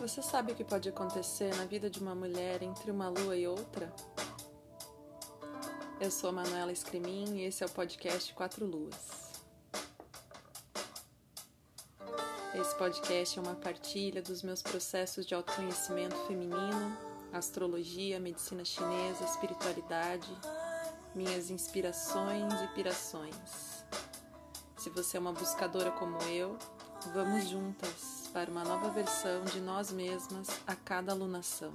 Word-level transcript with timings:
Você 0.00 0.20
sabe 0.20 0.52
o 0.52 0.54
que 0.54 0.62
pode 0.62 0.90
acontecer 0.90 1.54
na 1.56 1.64
vida 1.64 1.88
de 1.88 2.00
uma 2.00 2.14
mulher 2.14 2.62
entre 2.62 2.90
uma 2.90 3.08
lua 3.08 3.34
e 3.34 3.48
outra? 3.48 3.90
Eu 5.98 6.10
sou 6.10 6.28
a 6.28 6.32
Manuela 6.32 6.70
Escremin 6.70 7.38
e 7.38 7.44
esse 7.44 7.62
é 7.62 7.66
o 7.66 7.70
podcast 7.70 8.34
Quatro 8.34 8.66
Luas. 8.66 9.32
Esse 12.54 12.76
podcast 12.76 13.38
é 13.38 13.42
uma 13.42 13.54
partilha 13.54 14.20
dos 14.20 14.42
meus 14.42 14.60
processos 14.60 15.24
de 15.24 15.34
autoconhecimento 15.34 16.16
feminino, 16.26 16.96
astrologia, 17.32 18.20
medicina 18.20 18.66
chinesa, 18.66 19.24
espiritualidade, 19.24 20.28
minhas 21.14 21.48
inspirações 21.48 22.52
e 22.52 22.68
pirações. 22.74 23.82
Se 24.76 24.90
você 24.90 25.16
é 25.16 25.20
uma 25.20 25.32
buscadora 25.32 25.90
como 25.90 26.20
eu, 26.24 26.58
vamos 27.14 27.48
juntas 27.48 28.15
para 28.36 28.50
uma 28.50 28.64
nova 28.64 28.90
versão 28.90 29.46
de 29.46 29.62
nós 29.62 29.90
mesmas 29.90 30.46
a 30.66 30.76
cada 30.76 31.10
alunação. 31.10 31.72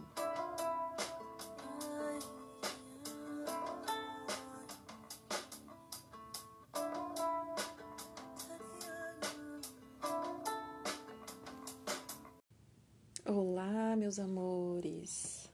Olá, 13.25 13.95
meus 13.95 14.19
amores! 14.19 15.49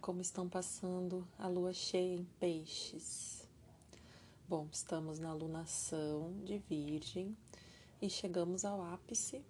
Como 0.00 0.20
estão 0.20 0.48
passando 0.48 1.24
a 1.38 1.46
lua 1.46 1.72
cheia 1.72 2.16
em 2.16 2.24
peixes? 2.40 3.48
Bom, 4.48 4.66
estamos 4.72 5.20
na 5.20 5.30
alunação 5.30 6.34
de 6.42 6.58
Virgem 6.58 7.36
e 8.02 8.10
chegamos 8.10 8.64
ao 8.64 8.82
ápice 8.82 9.44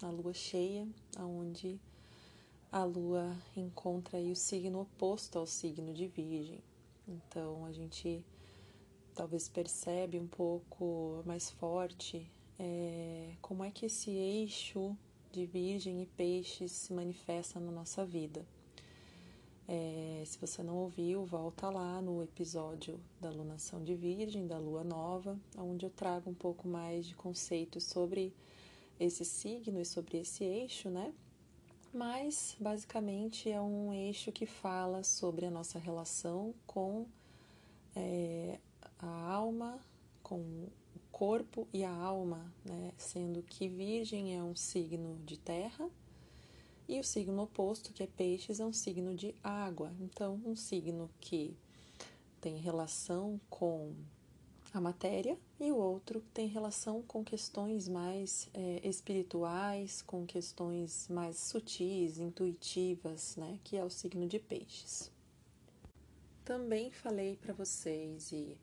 na 0.00 0.10
lua 0.10 0.32
cheia, 0.32 0.88
aonde 1.16 1.80
a 2.72 2.84
lua 2.84 3.36
encontra 3.56 4.18
aí 4.18 4.30
o 4.30 4.36
signo 4.36 4.80
oposto 4.80 5.38
ao 5.38 5.46
signo 5.46 5.92
de 5.92 6.06
Virgem. 6.06 6.60
Então 7.06 7.64
a 7.64 7.72
gente 7.72 8.24
talvez 9.14 9.48
percebe 9.48 10.18
um 10.18 10.26
pouco 10.26 11.22
mais 11.26 11.50
forte 11.50 12.30
é, 12.58 13.34
como 13.40 13.64
é 13.64 13.70
que 13.70 13.86
esse 13.86 14.10
eixo 14.10 14.96
de 15.32 15.46
Virgem 15.46 16.02
e 16.02 16.06
Peixes 16.06 16.72
se 16.72 16.92
manifesta 16.92 17.58
na 17.58 17.70
nossa 17.70 18.04
vida. 18.04 18.44
É, 19.66 20.24
se 20.26 20.36
você 20.38 20.62
não 20.62 20.76
ouviu, 20.76 21.24
volta 21.24 21.70
lá 21.70 22.02
no 22.02 22.22
episódio 22.22 22.98
da 23.20 23.30
lunação 23.30 23.82
de 23.84 23.94
Virgem, 23.94 24.46
da 24.46 24.58
Lua 24.58 24.82
Nova, 24.82 25.38
onde 25.56 25.86
eu 25.86 25.90
trago 25.90 26.28
um 26.28 26.34
pouco 26.34 26.66
mais 26.66 27.06
de 27.06 27.14
conceitos 27.14 27.84
sobre 27.84 28.34
esse 29.00 29.24
signo 29.24 29.80
e 29.80 29.84
sobre 29.84 30.18
esse 30.18 30.44
eixo, 30.44 30.90
né? 30.90 31.12
Mas 31.92 32.54
basicamente 32.60 33.50
é 33.50 33.60
um 33.60 33.92
eixo 33.92 34.30
que 34.30 34.46
fala 34.46 35.02
sobre 35.02 35.46
a 35.46 35.50
nossa 35.50 35.78
relação 35.78 36.54
com 36.66 37.06
é, 37.96 38.60
a 38.98 39.32
alma, 39.32 39.80
com 40.22 40.38
o 40.38 40.70
corpo 41.10 41.66
e 41.72 41.82
a 41.82 41.90
alma, 41.90 42.52
né? 42.64 42.92
Sendo 42.98 43.42
que 43.42 43.66
Virgem 43.66 44.36
é 44.36 44.42
um 44.42 44.54
signo 44.54 45.18
de 45.24 45.36
terra 45.38 45.90
e 46.86 47.00
o 47.00 47.04
signo 47.04 47.42
oposto, 47.42 47.92
que 47.92 48.02
é 48.02 48.06
Peixes, 48.06 48.60
é 48.60 48.66
um 48.66 48.72
signo 48.72 49.14
de 49.14 49.34
água. 49.42 49.92
Então, 50.00 50.40
um 50.44 50.54
signo 50.54 51.10
que 51.20 51.56
tem 52.40 52.56
relação 52.56 53.40
com 53.48 53.94
a 54.72 54.80
matéria 54.80 55.36
e 55.58 55.70
o 55.72 55.76
outro 55.76 56.20
tem 56.32 56.46
relação 56.46 57.02
com 57.02 57.24
questões 57.24 57.88
mais 57.88 58.48
é, 58.54 58.80
espirituais, 58.86 60.00
com 60.02 60.24
questões 60.24 61.08
mais 61.08 61.38
sutis, 61.38 62.18
intuitivas, 62.18 63.36
né, 63.36 63.58
que 63.64 63.76
é 63.76 63.84
o 63.84 63.90
signo 63.90 64.28
de 64.28 64.38
peixes. 64.38 65.10
Também 66.44 66.90
falei 66.90 67.36
para 67.36 67.52
vocês 67.52 68.30
e 68.32 68.56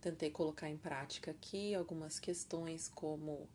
tentei 0.00 0.30
colocar 0.30 0.70
em 0.70 0.76
prática 0.76 1.30
aqui 1.30 1.74
algumas 1.74 2.18
questões 2.18 2.88
como 2.88 3.48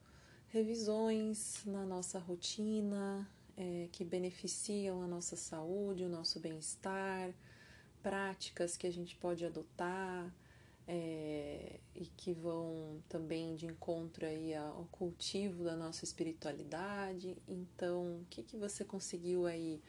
revisões 0.49 1.63
na 1.65 1.85
nossa 1.85 2.19
rotina 2.19 3.27
é, 3.57 3.87
que 3.91 4.03
beneficiam 4.03 5.01
a 5.01 5.07
nossa 5.07 5.35
saúde, 5.35 6.03
o 6.03 6.09
nosso 6.09 6.39
bem-estar, 6.39 7.33
práticas 8.03 8.77
que 8.77 8.85
a 8.85 8.91
gente 8.91 9.15
pode 9.15 9.45
adotar 9.45 10.31
é, 10.87 11.79
e 11.95 12.05
que 12.05 12.33
vão 12.33 13.01
também 13.07 13.55
de 13.55 13.65
encontro 13.65 14.25
aí 14.25 14.53
ao 14.55 14.87
cultivo 14.91 15.63
da 15.63 15.75
nossa 15.75 16.03
espiritualidade. 16.03 17.37
Então, 17.47 18.21
o 18.21 18.25
que, 18.29 18.43
que 18.43 18.57
você 18.57 18.83
conseguiu 18.83 19.45
aí 19.45 19.81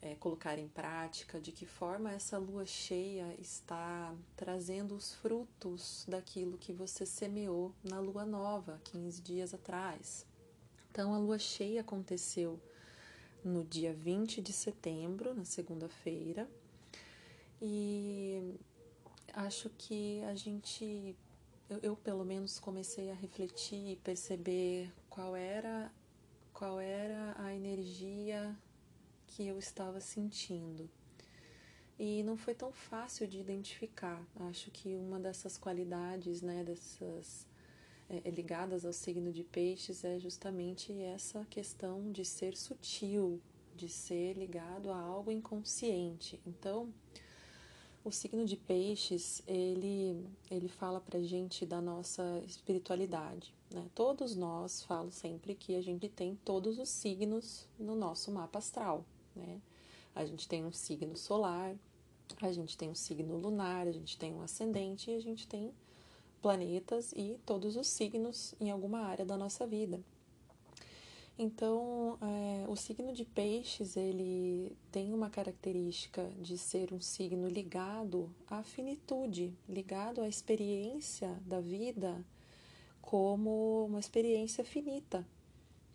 é, 0.00 0.14
colocar 0.16 0.58
em 0.58 0.68
prática? 0.68 1.40
De 1.40 1.52
que 1.52 1.66
forma 1.66 2.12
essa 2.12 2.38
lua 2.38 2.66
cheia 2.66 3.34
está 3.40 4.14
trazendo 4.36 4.94
os 4.94 5.14
frutos 5.14 6.04
daquilo 6.08 6.58
que 6.58 6.72
você 6.72 7.06
semeou 7.06 7.72
na 7.82 7.98
lua 7.98 8.24
nova, 8.24 8.80
15 8.84 9.22
dias 9.22 9.54
atrás? 9.54 10.26
Então, 10.90 11.14
a 11.14 11.18
lua 11.18 11.38
cheia 11.38 11.80
aconteceu 11.80 12.60
no 13.44 13.64
dia 13.64 13.94
20 13.94 14.40
de 14.40 14.52
setembro, 14.52 15.34
na 15.34 15.44
segunda-feira, 15.44 16.48
e 17.60 18.54
acho 19.32 19.70
que 19.70 20.22
a 20.24 20.34
gente, 20.34 21.16
eu, 21.68 21.78
eu, 21.82 21.96
pelo 21.96 22.24
menos 22.24 22.58
comecei 22.58 23.10
a 23.10 23.14
refletir 23.14 23.92
e 23.92 23.96
perceber 23.96 24.92
qual 25.08 25.36
era, 25.36 25.92
qual 26.52 26.80
era 26.80 27.34
a 27.38 27.54
energia 27.54 28.56
que 29.26 29.46
eu 29.46 29.58
estava 29.58 30.00
sentindo. 30.00 30.88
E 31.98 32.22
não 32.22 32.36
foi 32.36 32.54
tão 32.54 32.72
fácil 32.72 33.26
de 33.26 33.38
identificar. 33.40 34.24
Acho 34.48 34.70
que 34.70 34.94
uma 34.94 35.18
dessas 35.18 35.58
qualidades, 35.58 36.42
né, 36.42 36.62
dessas 36.62 37.46
é, 38.08 38.22
é 38.24 38.30
ligadas 38.30 38.84
ao 38.84 38.92
signo 38.92 39.32
de 39.32 39.44
peixes 39.44 40.04
é 40.04 40.18
justamente 40.18 40.92
essa 41.00 41.44
questão 41.46 42.10
de 42.12 42.24
ser 42.24 42.56
sutil, 42.56 43.40
de 43.74 43.88
ser 43.88 44.34
ligado 44.34 44.90
a 44.90 44.98
algo 44.98 45.30
inconsciente. 45.30 46.40
Então, 46.46 46.92
o 48.04 48.10
signo 48.10 48.44
de 48.44 48.56
peixes, 48.56 49.42
ele, 49.46 50.24
ele 50.50 50.68
fala 50.68 51.00
pra 51.00 51.20
gente 51.20 51.66
da 51.66 51.80
nossa 51.80 52.42
espiritualidade, 52.46 53.52
né? 53.70 53.86
Todos 53.94 54.34
nós, 54.34 54.82
falo 54.84 55.10
sempre 55.10 55.54
que 55.54 55.74
a 55.76 55.82
gente 55.82 56.08
tem 56.08 56.36
todos 56.44 56.78
os 56.78 56.88
signos 56.88 57.66
no 57.78 57.94
nosso 57.94 58.30
mapa 58.30 58.58
astral, 58.58 59.04
né? 59.34 59.60
A 60.14 60.24
gente 60.24 60.48
tem 60.48 60.64
um 60.64 60.72
signo 60.72 61.16
solar, 61.16 61.76
a 62.40 62.52
gente 62.52 62.76
tem 62.76 62.88
um 62.88 62.94
signo 62.94 63.36
lunar, 63.36 63.86
a 63.86 63.92
gente 63.92 64.18
tem 64.18 64.34
um 64.34 64.42
ascendente 64.42 65.10
e 65.10 65.14
a 65.14 65.20
gente 65.20 65.46
tem 65.46 65.72
planetas 66.40 67.12
e 67.12 67.38
todos 67.44 67.76
os 67.76 67.88
signos 67.88 68.54
em 68.60 68.70
alguma 68.70 69.00
área 69.00 69.24
da 69.24 69.36
nossa 69.36 69.66
vida. 69.66 70.00
Então, 71.40 72.18
é, 72.20 72.66
o 72.68 72.74
signo 72.74 73.12
de 73.12 73.24
peixes, 73.24 73.96
ele 73.96 74.76
tem 74.90 75.14
uma 75.14 75.30
característica 75.30 76.28
de 76.40 76.58
ser 76.58 76.92
um 76.92 77.00
signo 77.00 77.46
ligado 77.46 78.28
à 78.48 78.64
finitude, 78.64 79.54
ligado 79.68 80.20
à 80.20 80.28
experiência 80.28 81.40
da 81.46 81.60
vida 81.60 82.24
como 83.00 83.86
uma 83.86 84.00
experiência 84.00 84.64
finita, 84.64 85.24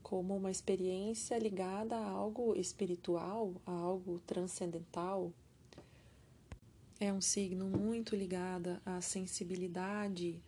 como 0.01 0.33
uma 0.33 0.49
experiência 0.49 1.37
ligada 1.37 1.97
a 1.97 2.07
algo 2.07 2.55
espiritual, 2.55 3.53
a 3.65 3.71
algo 3.71 4.19
transcendental. 4.25 5.33
É 7.01 7.11
um 7.11 7.19
signo 7.19 7.65
muito 7.65 8.15
ligado 8.15 8.79
à 8.85 9.01
sensibilidade, 9.01 10.41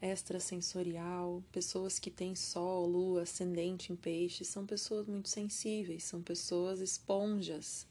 extrasensorial, 0.00 1.42
pessoas 1.50 1.98
que 1.98 2.10
têm 2.10 2.34
sol, 2.34 2.86
lua, 2.86 3.22
ascendente 3.22 3.92
em 3.92 3.96
peixe, 3.96 4.44
são 4.44 4.64
pessoas 4.64 5.06
muito 5.06 5.28
sensíveis, 5.28 6.04
são 6.04 6.22
pessoas 6.22 6.80
esponjas 6.80 7.86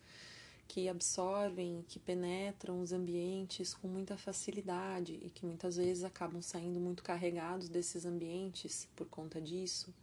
que 0.67 0.89
absorvem, 0.89 1.83
que 1.87 1.99
penetram 1.99 2.81
os 2.81 2.91
ambientes 2.91 3.73
com 3.73 3.87
muita 3.87 4.17
facilidade 4.17 5.19
e 5.21 5.29
que 5.29 5.45
muitas 5.45 5.77
vezes 5.77 6.03
acabam 6.03 6.41
saindo 6.41 6.79
muito 6.79 7.03
carregados 7.03 7.69
desses 7.69 8.05
ambientes 8.05 8.87
por 8.95 9.07
conta 9.07 9.39
disso. 9.41 9.93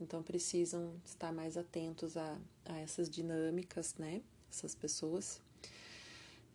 Então 0.00 0.22
precisam 0.22 0.94
estar 1.04 1.32
mais 1.32 1.56
atentos 1.56 2.16
a, 2.16 2.38
a 2.64 2.78
essas 2.78 3.10
dinâmicas, 3.10 3.94
né? 3.98 4.22
Essas 4.50 4.74
pessoas. 4.74 5.40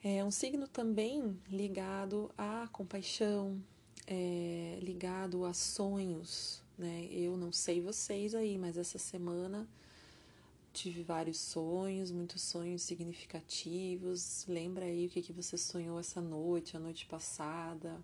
É 0.04 0.24
um 0.24 0.31
signo 0.31 0.68
também 0.68 1.39
ligado 1.50 2.31
à 2.38 2.68
compaixão, 2.71 3.62
é, 4.07 4.80
ligado 4.81 5.46
a 5.46 5.54
sonhos, 5.54 6.62
né? 6.78 7.07
Eu 7.12 7.38
não 7.38 7.52
sei 7.52 7.81
vocês 7.81 8.36
aí, 8.36 8.57
mas 8.57 8.78
essa 8.78 8.98
semana 8.98 9.68
tive 10.74 11.04
vários 11.04 11.38
sonhos, 11.38 12.12
muitos 12.12 12.42
sonhos 12.42 12.81
significativos. 12.81 14.46
Lembra 14.48 14.86
aí 14.86 15.07
o 15.07 15.10
que, 15.10 15.22
que 15.22 15.34
você 15.34 15.57
sonhou 15.57 16.00
essa 16.00 16.22
noite, 16.22 16.75
a 16.75 16.80
noite 16.80 17.06
passada. 17.06 18.00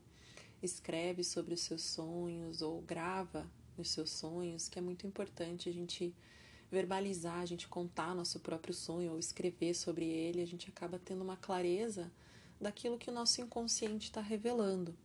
Escreve 0.63 1.23
sobre 1.23 1.53
os 1.53 1.61
seus 1.61 1.81
sonhos 1.81 2.61
ou 2.61 2.81
grava 2.81 3.45
os 3.77 3.89
seus 3.89 4.09
sonhos, 4.09 4.69
que 4.69 4.79
é 4.79 4.81
muito 4.81 5.05
importante 5.05 5.67
a 5.67 5.73
gente 5.73 6.13
verbalizar, 6.71 7.39
a 7.39 7.45
gente 7.45 7.67
contar 7.67 8.15
nosso 8.15 8.39
próprio 8.39 8.73
sonho 8.73 9.11
ou 9.11 9.19
escrever 9.19 9.73
sobre 9.73 10.05
ele, 10.05 10.41
a 10.41 10.47
gente 10.47 10.69
acaba 10.69 10.97
tendo 10.97 11.21
uma 11.21 11.35
clareza 11.35 12.09
daquilo 12.59 12.97
que 12.97 13.09
o 13.09 13.13
nosso 13.13 13.41
inconsciente 13.41 14.05
está 14.05 14.21
revelando. 14.21 14.95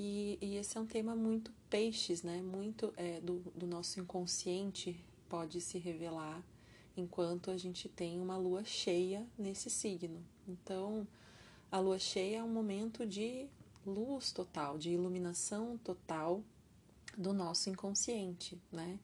E, 0.00 0.38
e, 0.40 0.56
esse 0.56 0.78
é 0.78 0.80
um 0.80 0.86
tema 0.86 1.16
muito 1.16 1.50
peixes, 1.68 2.22
né? 2.22 2.40
Muito 2.40 2.94
é, 2.96 3.20
do, 3.20 3.40
do 3.52 3.66
nosso 3.66 3.98
inconsciente 3.98 4.96
pode 5.28 5.60
se 5.60 5.76
revelar 5.76 6.40
enquanto 6.96 7.50
a 7.50 7.56
gente 7.56 7.88
tem 7.88 8.20
uma 8.20 8.36
lua 8.36 8.62
cheia 8.62 9.26
nesse 9.36 9.68
signo. 9.68 10.24
Então, 10.46 11.04
a 11.68 11.80
lua 11.80 11.98
cheia 11.98 12.38
é 12.38 12.42
um 12.44 12.48
momento 12.48 13.04
de 13.04 13.48
luz 13.84 14.30
total, 14.30 14.78
de 14.78 14.90
iluminação 14.90 15.76
total 15.78 16.44
do 17.16 17.32
nosso 17.32 17.68
inconsciente, 17.68 18.56
né? 18.70 19.00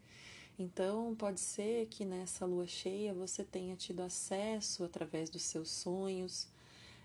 Então, 0.57 1.13
pode 1.17 1.41
ser 1.41 1.87
que 1.87 2.05
nessa 2.05 2.47
lua 2.47 2.69
cheia 2.69 3.13
você 3.13 3.43
tenha 3.43 3.75
tido 3.75 4.01
acesso 4.01 4.85
através 4.85 5.29
dos 5.29 5.43
seus 5.43 5.71
sonhos, 5.71 6.47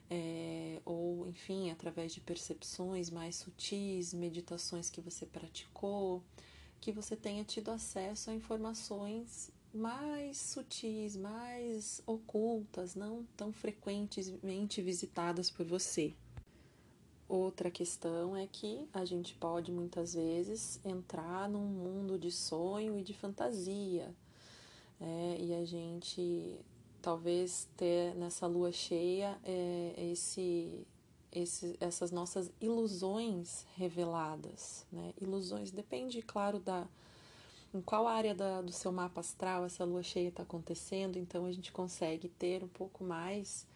é, 0.09 0.81
ou 0.85 1.27
enfim, 1.27 1.69
através 1.69 2.13
de 2.13 2.21
percepções 2.21 3.09
mais 3.09 3.35
sutis, 3.35 4.13
meditações 4.13 4.89
que 4.89 5.01
você 5.01 5.25
praticou, 5.25 6.23
que 6.81 6.91
você 6.91 7.15
tenha 7.15 7.43
tido 7.43 7.69
acesso 7.69 8.31
a 8.31 8.33
informações 8.33 9.51
mais 9.73 10.37
sutis, 10.37 11.15
mais 11.15 12.01
ocultas, 12.07 12.95
não 12.95 13.23
tão 13.37 13.53
frequentemente 13.53 14.81
visitadas 14.81 15.51
por 15.51 15.65
você. 15.65 16.13
Outra 17.27 17.69
questão 17.69 18.35
é 18.35 18.47
que 18.47 18.89
a 18.91 19.05
gente 19.05 19.35
pode 19.35 19.71
muitas 19.71 20.15
vezes 20.15 20.79
entrar 20.83 21.47
num 21.47 21.67
mundo 21.67 22.17
de 22.17 22.31
sonho 22.31 22.97
e 22.97 23.03
de 23.03 23.13
fantasia, 23.13 24.11
é, 24.99 25.37
e 25.39 25.53
a 25.53 25.63
gente 25.63 26.59
talvez 27.01 27.67
ter 27.75 28.13
nessa 28.15 28.47
lua 28.47 28.71
cheia 28.71 29.39
é, 29.43 29.93
esse, 30.11 30.85
esse, 31.31 31.75
essas 31.79 32.11
nossas 32.11 32.51
ilusões 32.59 33.65
reveladas, 33.75 34.85
né? 34.91 35.13
Ilusões 35.19 35.71
depende, 35.71 36.21
claro, 36.21 36.59
da 36.59 36.87
em 37.73 37.81
qual 37.81 38.07
área 38.07 38.33
da, 38.33 38.61
do 38.61 38.71
seu 38.71 38.91
mapa 38.91 39.21
astral 39.21 39.63
essa 39.63 39.85
lua 39.85 40.01
cheia 40.01 40.29
está 40.29 40.41
acontecendo, 40.41 41.17
então 41.17 41.45
a 41.45 41.51
gente 41.51 41.71
consegue 41.71 42.27
ter 42.27 42.63
um 42.63 42.67
pouco 42.67 43.03
mais 43.03 43.67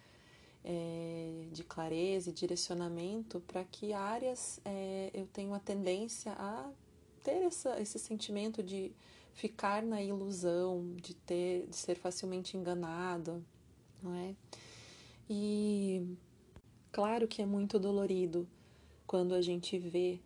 é, 0.64 1.46
de 1.52 1.64
clareza 1.64 2.30
e 2.30 2.34
direcionamento 2.34 3.40
para 3.42 3.64
que 3.64 3.94
áreas 3.94 4.60
é, 4.66 5.12
eu 5.14 5.28
tenho 5.28 5.54
a 5.54 5.60
tendência 5.60 6.32
a 6.34 6.72
ter 7.24 7.44
essa, 7.44 7.80
esse 7.80 8.00
sentimento 8.00 8.64
de 8.64 8.92
ficar 9.34 9.84
na 9.84 10.02
ilusão 10.02 10.96
de 11.02 11.14
ter 11.14 11.68
de 11.68 11.76
ser 11.76 11.96
facilmente 11.96 12.56
enganado, 12.56 13.44
não 14.02 14.14
é? 14.16 14.36
E 15.30 16.16
claro 16.92 17.28
que 17.28 17.42
é 17.42 17.46
muito 17.46 17.80
dolorido 17.80 18.48
quando 19.08 19.34
a 19.34 19.42
gente 19.42 19.78
vê 19.78 20.20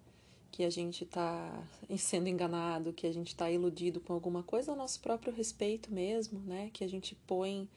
que 0.51 0.63
a 0.63 0.69
gente 0.69 1.03
está 1.03 1.63
sendo 1.97 2.27
enganado, 2.27 2.93
que 2.93 3.05
a 3.05 3.11
gente 3.11 3.27
está 3.27 3.49
iludido 3.51 3.99
com 3.99 4.13
alguma 4.13 4.43
coisa 4.43 4.71
ao 4.71 4.77
nosso 4.77 4.99
próprio 4.99 5.33
respeito 5.33 5.93
mesmo, 5.93 6.39
né? 6.39 6.69
Que 6.73 6.83
a 6.83 6.89
gente 6.89 7.15
põe 7.27 7.69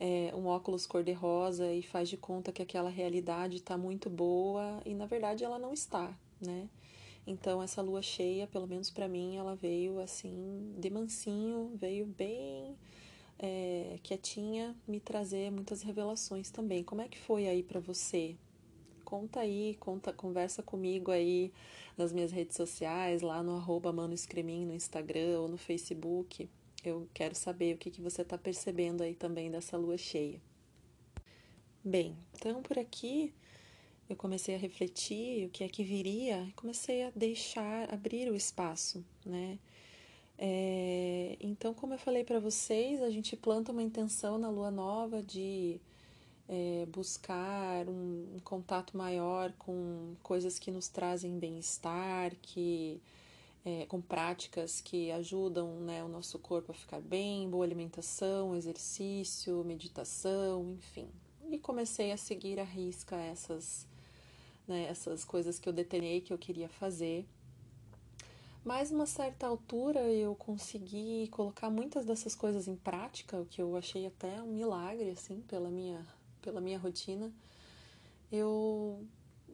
é, 0.00 0.32
um 0.34 0.46
óculos 0.46 0.86
cor-de-rosa 0.86 1.72
e 1.72 1.82
faz 1.82 2.08
de 2.08 2.16
conta 2.16 2.52
que 2.52 2.62
aquela 2.62 2.90
realidade 2.90 3.56
está 3.56 3.76
muito 3.76 4.08
boa 4.10 4.80
e 4.84 4.94
na 4.94 5.06
verdade 5.06 5.44
ela 5.44 5.58
não 5.58 5.72
está, 5.72 6.16
né? 6.40 6.68
Então 7.26 7.62
essa 7.62 7.80
lua 7.80 8.02
cheia, 8.02 8.46
pelo 8.46 8.66
menos 8.66 8.90
para 8.90 9.08
mim, 9.08 9.36
ela 9.36 9.54
veio 9.54 9.98
assim 10.00 10.74
de 10.78 10.90
mansinho, 10.90 11.72
veio 11.74 12.04
bem 12.06 12.76
é, 13.38 13.98
quietinha 14.02 14.76
me 14.86 15.00
trazer 15.00 15.50
muitas 15.50 15.82
revelações 15.82 16.50
também. 16.50 16.84
Como 16.84 17.00
é 17.00 17.08
que 17.08 17.18
foi 17.18 17.48
aí 17.48 17.62
para 17.62 17.80
você? 17.80 18.36
Conta 19.04 19.40
aí, 19.40 19.76
conta, 19.80 20.12
conversa 20.12 20.62
comigo 20.62 21.10
aí 21.10 21.52
nas 21.96 22.12
minhas 22.12 22.32
redes 22.32 22.56
sociais, 22.56 23.22
lá 23.22 23.42
no 23.42 23.56
arroba 23.56 23.92
Mano 23.92 24.08
no 24.08 24.74
Instagram 24.74 25.40
ou 25.40 25.48
no 25.48 25.56
Facebook. 25.56 26.48
Eu 26.84 27.08
quero 27.14 27.34
saber 27.34 27.74
o 27.74 27.78
que, 27.78 27.90
que 27.90 28.00
você 28.00 28.22
está 28.22 28.36
percebendo 28.36 29.02
aí 29.02 29.14
também 29.14 29.50
dessa 29.50 29.76
lua 29.76 29.96
cheia. 29.96 30.40
Bem, 31.82 32.16
então 32.34 32.62
por 32.62 32.78
aqui 32.78 33.32
eu 34.08 34.16
comecei 34.16 34.54
a 34.54 34.58
refletir 34.58 35.46
o 35.46 35.50
que 35.50 35.64
é 35.64 35.68
que 35.68 35.82
viria 35.82 36.52
comecei 36.56 37.04
a 37.04 37.10
deixar 37.14 37.92
abrir 37.92 38.30
o 38.30 38.34
espaço, 38.34 39.04
né? 39.24 39.58
É, 40.36 41.36
então, 41.40 41.72
como 41.72 41.94
eu 41.94 41.98
falei 41.98 42.24
para 42.24 42.40
vocês, 42.40 43.00
a 43.02 43.10
gente 43.10 43.36
planta 43.36 43.70
uma 43.70 43.82
intenção 43.82 44.36
na 44.36 44.50
lua 44.50 44.70
nova 44.70 45.22
de 45.22 45.80
é, 46.48 46.86
buscar 46.86 47.88
um, 47.88 48.36
um, 48.36 48.40
contato 48.42 48.96
maior 48.96 49.52
com 49.58 50.14
coisas 50.22 50.58
que 50.58 50.70
nos 50.70 50.88
trazem 50.88 51.38
bem-estar, 51.38 52.34
que 52.42 53.00
é, 53.64 53.86
com 53.86 54.00
práticas 54.00 54.80
que 54.80 55.10
ajudam 55.12 55.80
né, 55.80 56.04
o 56.04 56.08
nosso 56.08 56.38
corpo 56.38 56.72
a 56.72 56.74
ficar 56.74 57.00
bem, 57.00 57.48
boa 57.48 57.64
alimentação, 57.64 58.54
exercício, 58.54 59.64
meditação, 59.64 60.74
enfim. 60.78 61.08
E 61.50 61.58
comecei 61.58 62.12
a 62.12 62.16
seguir 62.16 62.58
a 62.58 62.64
risca 62.64 63.16
essas 63.16 63.86
né, 64.66 64.86
essas 64.88 65.24
coisas 65.24 65.58
que 65.58 65.68
eu 65.68 65.72
detenei 65.72 66.20
que 66.20 66.32
eu 66.32 66.38
queria 66.38 66.68
fazer. 66.68 67.26
Mas, 68.64 68.90
uma 68.90 69.04
certa 69.04 69.46
altura, 69.46 70.00
eu 70.10 70.34
consegui 70.34 71.28
colocar 71.28 71.68
muitas 71.68 72.06
dessas 72.06 72.34
coisas 72.34 72.66
em 72.66 72.76
prática, 72.76 73.38
o 73.38 73.44
que 73.44 73.60
eu 73.60 73.76
achei 73.76 74.06
até 74.06 74.40
um 74.40 74.54
milagre, 74.54 75.10
assim, 75.10 75.42
pela 75.42 75.68
minha, 75.68 76.06
pela 76.40 76.62
minha 76.62 76.78
rotina. 76.78 77.30
Eu 78.32 79.06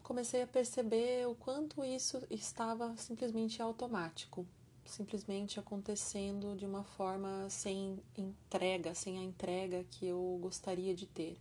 comecei 0.05 0.43
a 0.43 0.47
perceber 0.47 1.27
o 1.27 1.35
quanto 1.35 1.85
isso 1.85 2.23
estava 2.31 2.97
simplesmente 2.97 3.61
automático, 3.61 4.47
simplesmente 4.85 5.59
acontecendo 5.59 6.57
de 6.57 6.65
uma 6.65 6.85
forma 6.85 7.51
sem 7.51 7.99
entrega, 8.17 8.95
sem 8.95 9.19
a 9.19 9.23
entrega 9.23 9.85
que 9.91 10.07
eu 10.07 10.39
gostaria 10.41 10.95
de 10.95 11.07
ter. 11.07 11.37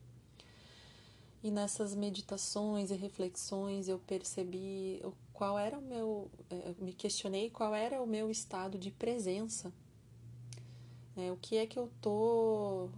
E 1.41 1.49
nessas 1.49 1.95
meditações 1.95 2.91
e 2.91 2.95
reflexões 2.95 3.87
eu 3.87 3.97
percebi 3.99 5.01
qual 5.31 5.57
era 5.57 5.77
o 5.77 5.81
meu, 5.81 6.29
é, 6.49 6.73
me 6.79 6.91
questionei 6.91 7.49
qual 7.49 7.73
era 7.73 8.01
o 8.01 8.07
meu 8.07 8.29
estado 8.29 8.77
de 8.77 8.91
presença. 8.91 9.71
É, 11.15 11.31
o 11.31 11.37
que 11.37 11.57
é 11.57 11.65
que 11.65 11.79
eu 11.79 11.89
tô 12.01 12.89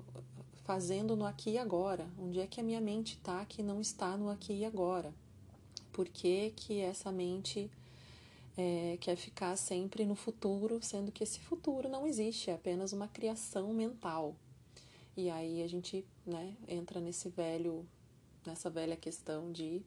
fazendo 0.63 1.15
no 1.15 1.25
aqui 1.25 1.51
e 1.51 1.57
agora? 1.57 2.07
Onde 2.19 2.39
é 2.39 2.47
que 2.47 2.59
a 2.59 2.63
minha 2.63 2.81
mente 2.81 3.13
está 3.13 3.45
que 3.45 3.61
não 3.61 3.79
está 3.79 4.17
no 4.17 4.29
aqui 4.29 4.53
e 4.53 4.65
agora? 4.65 5.13
Por 5.91 6.07
que, 6.07 6.51
que 6.55 6.79
essa 6.79 7.11
mente 7.11 7.69
é, 8.57 8.97
quer 8.99 9.15
ficar 9.15 9.55
sempre 9.55 10.05
no 10.05 10.15
futuro, 10.15 10.79
sendo 10.81 11.11
que 11.11 11.23
esse 11.23 11.39
futuro 11.39 11.89
não 11.89 12.05
existe, 12.05 12.49
é 12.49 12.53
apenas 12.53 12.93
uma 12.93 13.07
criação 13.07 13.73
mental. 13.73 14.35
E 15.15 15.29
aí 15.29 15.61
a 15.61 15.67
gente 15.67 16.05
né, 16.25 16.55
entra 16.67 16.99
nesse 16.99 17.29
velho 17.29 17.85
nessa 18.45 18.69
velha 18.69 18.95
questão 18.95 19.51
de 19.51 19.81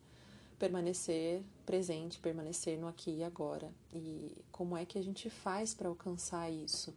permanecer 0.58 1.42
presente, 1.66 2.18
permanecer 2.20 2.78
no 2.78 2.86
aqui 2.86 3.18
e 3.18 3.24
agora. 3.24 3.70
E 3.92 4.36
como 4.50 4.76
é 4.76 4.84
que 4.84 4.98
a 4.98 5.02
gente 5.02 5.28
faz 5.28 5.74
para 5.74 5.88
alcançar 5.88 6.50
isso? 6.50 6.94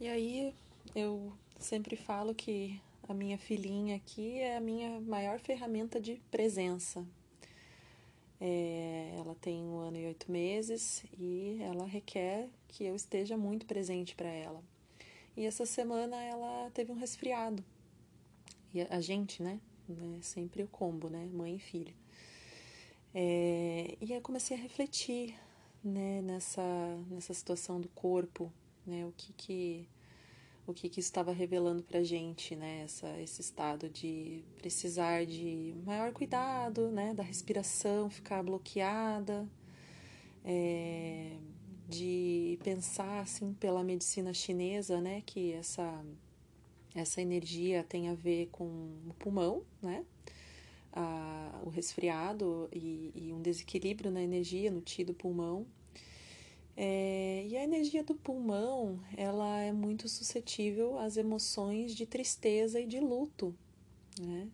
E 0.00 0.08
aí 0.08 0.54
eu 0.94 1.32
sempre 1.58 1.96
falo 1.96 2.34
que 2.34 2.80
a 3.08 3.14
minha 3.14 3.38
filhinha 3.38 3.96
aqui 3.96 4.38
é 4.38 4.56
a 4.56 4.60
minha 4.60 5.00
maior 5.00 5.38
ferramenta 5.38 6.00
de 6.00 6.20
presença. 6.30 7.04
É, 8.40 9.14
ela 9.16 9.36
tem 9.36 9.62
um 9.62 9.78
ano 9.78 9.98
e 9.98 10.06
oito 10.06 10.30
meses 10.30 11.04
e 11.16 11.58
ela 11.60 11.86
requer 11.86 12.48
que 12.66 12.84
eu 12.84 12.96
esteja 12.96 13.36
muito 13.36 13.66
presente 13.66 14.16
para 14.16 14.28
ela. 14.28 14.60
E 15.36 15.46
essa 15.46 15.64
semana 15.64 16.20
ela 16.20 16.70
teve 16.74 16.90
um 16.90 16.96
resfriado. 16.96 17.64
E 18.74 18.80
a 18.82 19.00
gente, 19.00 19.42
né, 19.42 19.60
né? 20.00 20.18
Sempre 20.22 20.62
o 20.62 20.68
combo, 20.68 21.08
né? 21.08 21.28
Mãe 21.32 21.56
e 21.56 21.58
filha. 21.58 21.94
É, 23.14 23.96
e 24.00 24.12
aí 24.12 24.20
comecei 24.20 24.56
a 24.56 24.60
refletir, 24.60 25.34
né? 25.84 26.22
Nessa, 26.22 26.62
nessa 27.10 27.34
situação 27.34 27.80
do 27.80 27.88
corpo, 27.88 28.52
né? 28.86 29.04
O 29.06 29.12
que 29.12 29.32
que 29.32 29.88
o 30.66 30.72
que, 30.72 30.88
que 30.88 31.00
estava 31.00 31.32
revelando 31.32 31.82
para 31.82 32.02
gente, 32.02 32.54
né? 32.54 32.82
Essa, 32.84 33.20
esse 33.20 33.40
estado 33.40 33.88
de 33.88 34.44
precisar 34.58 35.26
de 35.26 35.74
maior 35.84 36.12
cuidado, 36.12 36.90
né? 36.90 37.12
Da 37.14 37.22
respiração 37.22 38.08
ficar 38.08 38.42
bloqueada, 38.42 39.48
é, 40.44 41.36
de 41.88 42.58
pensar 42.62 43.20
assim 43.20 43.52
pela 43.54 43.82
medicina 43.82 44.32
chinesa, 44.32 45.00
né? 45.00 45.22
Que 45.26 45.52
essa 45.52 46.04
essa 46.94 47.20
energia 47.20 47.84
tem 47.84 48.08
a 48.08 48.14
ver 48.14 48.48
com 48.52 48.64
o 48.64 49.14
pulmão, 49.18 49.62
né? 49.80 50.04
o 51.64 51.70
resfriado 51.70 52.68
e, 52.72 53.12
e, 53.14 53.32
um 53.32 53.40
desequilíbrio 53.40 54.10
na 54.10 54.22
energia 54.22 54.70
no 54.70 54.80
ti 54.80 55.04
do 55.04 55.14
pulmão. 55.14 55.66
É, 56.76 57.44
e 57.46 57.56
a 57.56 57.62
energia 57.62 58.02
do 58.02 58.14
pulmão, 58.14 58.98
ela 59.16 59.60
é 59.60 59.72
muito 59.72 60.08
suscetível 60.08 60.98
às 60.98 61.16
emoções 61.16 61.94
de 61.94 62.06
tristeza 62.06 62.80
e 62.80 62.86
de 62.86 62.98
luto, 62.98 63.54
né? 64.20 64.48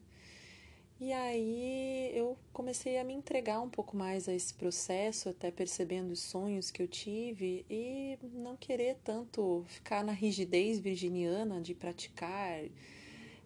E 1.00 1.12
aí 1.12 2.10
eu 2.12 2.36
comecei 2.52 2.98
a 2.98 3.04
me 3.04 3.14
entregar 3.14 3.60
um 3.60 3.70
pouco 3.70 3.96
mais 3.96 4.28
a 4.28 4.34
esse 4.34 4.52
processo, 4.52 5.28
até 5.28 5.48
percebendo 5.48 6.10
os 6.10 6.18
sonhos 6.18 6.72
que 6.72 6.82
eu 6.82 6.88
tive 6.88 7.64
e 7.70 8.18
não 8.34 8.56
querer 8.56 8.96
tanto 9.04 9.64
ficar 9.68 10.02
na 10.02 10.10
rigidez 10.10 10.80
virginiana 10.80 11.60
de 11.60 11.72
praticar 11.72 12.64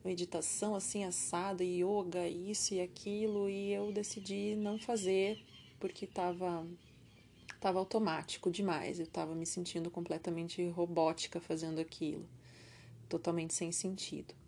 meditação 0.03 0.75
assim 0.75 1.05
assada, 1.05 1.63
yoga, 1.63 2.27
isso 2.27 2.73
e 2.73 2.81
aquilo, 2.81 3.51
e 3.51 3.71
eu 3.71 3.93
decidi 3.93 4.57
não 4.57 4.79
fazer 4.79 5.39
porque 5.79 6.07
estava 6.07 6.67
tava 7.61 7.79
automático 7.79 8.51
demais, 8.51 8.99
eu 8.99 9.05
estava 9.05 9.35
me 9.35 9.45
sentindo 9.45 9.91
completamente 9.91 10.67
robótica 10.71 11.39
fazendo 11.39 11.81
aquilo, 11.81 12.27
totalmente 13.11 13.53
sem 13.53 13.71
sentido. 13.71 14.42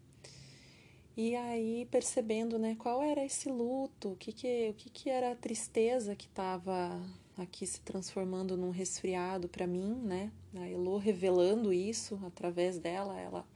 E 1.17 1.37
aí 1.37 1.87
percebendo, 1.91 2.59
né, 2.59 2.75
qual 2.77 3.03
era 3.03 3.25
esse 3.25 3.49
luto, 3.49 4.13
o 4.13 4.17
que 4.17 4.33
que, 4.33 4.71
o 4.71 4.75
que, 4.75 4.91
que 4.91 5.11
era 5.11 5.33
a 5.33 5.37
tristeza 5.37 6.17
que 6.17 6.27
estava 6.27 7.01
aqui 7.37 7.67
se 7.67 7.81
transformando 7.81 8.57
num 8.57 8.71
resfriado 8.71 9.49
para 9.49 9.67
mim, 9.67 9.95
né? 10.03 10.33
A 10.57 10.69
Elo 10.69 10.99
revelando 10.99 11.73
isso 11.73 12.19
através 12.25 12.79
dela, 12.79 13.21
ela 13.21 13.47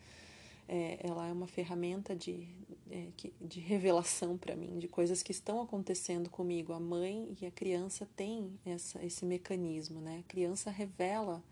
é, 0.68 0.98
ela 1.02 1.26
é 1.26 1.32
uma 1.32 1.46
ferramenta 1.46 2.14
de, 2.14 2.46
é, 2.90 3.06
de 3.40 3.58
revelação 3.58 4.36
para 4.36 4.54
mim, 4.54 4.78
de 4.78 4.86
coisas 4.86 5.22
que 5.22 5.32
estão 5.32 5.60
acontecendo 5.62 6.28
comigo. 6.28 6.72
A 6.72 6.80
mãe 6.80 7.36
e 7.40 7.46
a 7.46 7.50
criança 7.50 8.06
têm 8.14 8.58
essa, 8.66 9.02
esse 9.04 9.24
mecanismo, 9.24 10.00
né? 10.00 10.22
A 10.24 10.30
criança 10.30 10.70
revela 10.70 11.42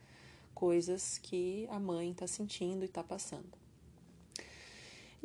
coisas 0.55 1.19
que 1.19 1.67
a 1.71 1.81
mãe 1.81 2.11
está 2.11 2.27
sentindo 2.27 2.83
e 2.83 2.87
está 2.87 3.03
passando. 3.03 3.66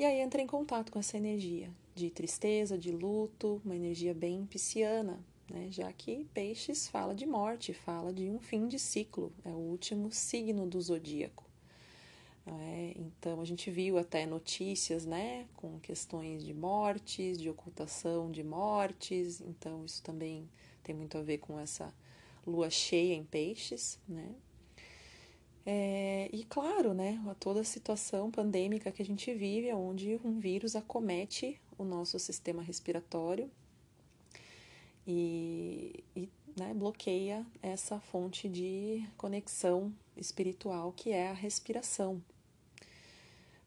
E 0.01 0.03
aí 0.03 0.19
entra 0.19 0.41
em 0.41 0.47
contato 0.47 0.91
com 0.91 0.97
essa 0.97 1.15
energia 1.15 1.69
de 1.93 2.09
tristeza, 2.09 2.75
de 2.75 2.91
luto, 2.91 3.61
uma 3.63 3.75
energia 3.75 4.15
bem 4.15 4.47
pisciana, 4.47 5.23
né? 5.47 5.67
já 5.69 5.93
que 5.93 6.25
Peixes 6.33 6.87
fala 6.87 7.13
de 7.13 7.27
morte, 7.27 7.71
fala 7.71 8.11
de 8.11 8.27
um 8.27 8.39
fim 8.39 8.67
de 8.67 8.79
ciclo, 8.79 9.31
é 9.45 9.49
o 9.49 9.59
último 9.59 10.11
signo 10.11 10.65
do 10.65 10.81
zodíaco. 10.81 11.45
É, 12.47 12.95
então 12.95 13.39
a 13.41 13.45
gente 13.45 13.69
viu 13.69 13.99
até 13.99 14.25
notícias, 14.25 15.05
né, 15.05 15.45
com 15.55 15.79
questões 15.79 16.43
de 16.43 16.51
mortes, 16.51 17.39
de 17.39 17.47
ocultação 17.47 18.31
de 18.31 18.43
mortes, 18.43 19.39
então 19.39 19.85
isso 19.85 20.01
também 20.01 20.49
tem 20.81 20.95
muito 20.95 21.15
a 21.15 21.21
ver 21.21 21.37
com 21.37 21.59
essa 21.59 21.93
lua 22.43 22.71
cheia 22.71 23.13
em 23.13 23.23
peixes, 23.23 23.99
né? 24.09 24.33
É, 25.65 26.27
e 26.33 26.43
claro, 26.45 26.93
né, 26.93 27.21
toda 27.39 27.61
a 27.61 27.63
situação 27.63 28.31
pandêmica 28.31 28.91
que 28.91 29.01
a 29.01 29.05
gente 29.05 29.33
vive, 29.33 29.71
onde 29.73 30.19
um 30.23 30.39
vírus 30.39 30.75
acomete 30.75 31.59
o 31.77 31.83
nosso 31.83 32.17
sistema 32.17 32.63
respiratório 32.63 33.49
e, 35.05 36.03
e 36.15 36.29
né, 36.57 36.73
bloqueia 36.73 37.45
essa 37.61 37.99
fonte 37.99 38.49
de 38.49 39.07
conexão 39.17 39.93
espiritual 40.17 40.91
que 40.93 41.11
é 41.11 41.29
a 41.29 41.33
respiração. 41.33 42.21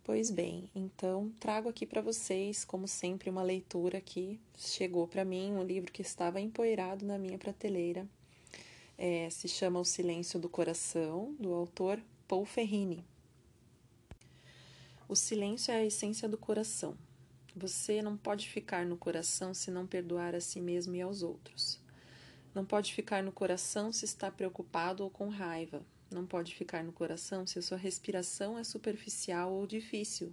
Pois 0.03 0.31
bem, 0.31 0.69
então 0.75 1.33
trago 1.41 1.69
aqui 1.69 1.87
para 1.87 2.03
vocês, 2.03 2.65
como 2.65 2.87
sempre, 2.87 3.31
uma 3.31 3.43
leitura 3.43 4.01
que 4.01 4.39
chegou 4.57 5.07
para 5.09 5.25
mim, 5.25 5.53
um 5.53 5.63
livro 5.63 5.91
que 5.91 6.03
estava 6.03 6.41
empoeirado 6.41 7.07
na 7.07 7.17
minha 7.17 7.39
prateleira 7.39 8.07
é, 8.97 9.29
se 9.31 9.49
chama 9.49 9.81
O 9.81 9.85
Silêncio 9.85 10.39
do 10.39 10.49
Coração, 10.49 11.35
do 11.39 11.53
autor 11.53 12.01
Paul 12.29 12.45
Ferrini. 12.45 13.05
O 15.07 15.15
silêncio 15.15 15.71
é 15.73 15.77
a 15.77 15.85
essência 15.85 16.29
do 16.29 16.39
coração. 16.39 16.97
Você 17.55 18.01
não 18.01 18.17
pode 18.17 18.49
ficar 18.49 18.87
no 18.87 18.97
coração 18.97 19.53
se 19.53 19.71
não 19.71 19.87
perdoar 19.87 20.35
a 20.35 20.41
si 20.41 20.61
mesmo 20.61 20.95
e 20.95 21.03
aos 21.03 21.23
outros. 21.23 21.79
Não 22.55 22.65
pode 22.65 22.95
ficar 22.95 23.23
no 23.23 23.31
coração 23.31 23.93
se 23.93 24.05
está 24.05 24.31
preocupado 24.31 25.05
ou 25.05 25.11
com 25.11 25.29
raiva. 25.29 25.85
Não 26.11 26.25
pode 26.25 26.55
ficar 26.55 26.83
no 26.83 26.93
coração 26.93 27.47
se 27.47 27.59
a 27.59 27.63
sua 27.63 27.77
respiração 27.77 28.57
é 28.57 28.65
superficial 28.65 29.53
ou 29.53 29.67
difícil. 29.67 30.33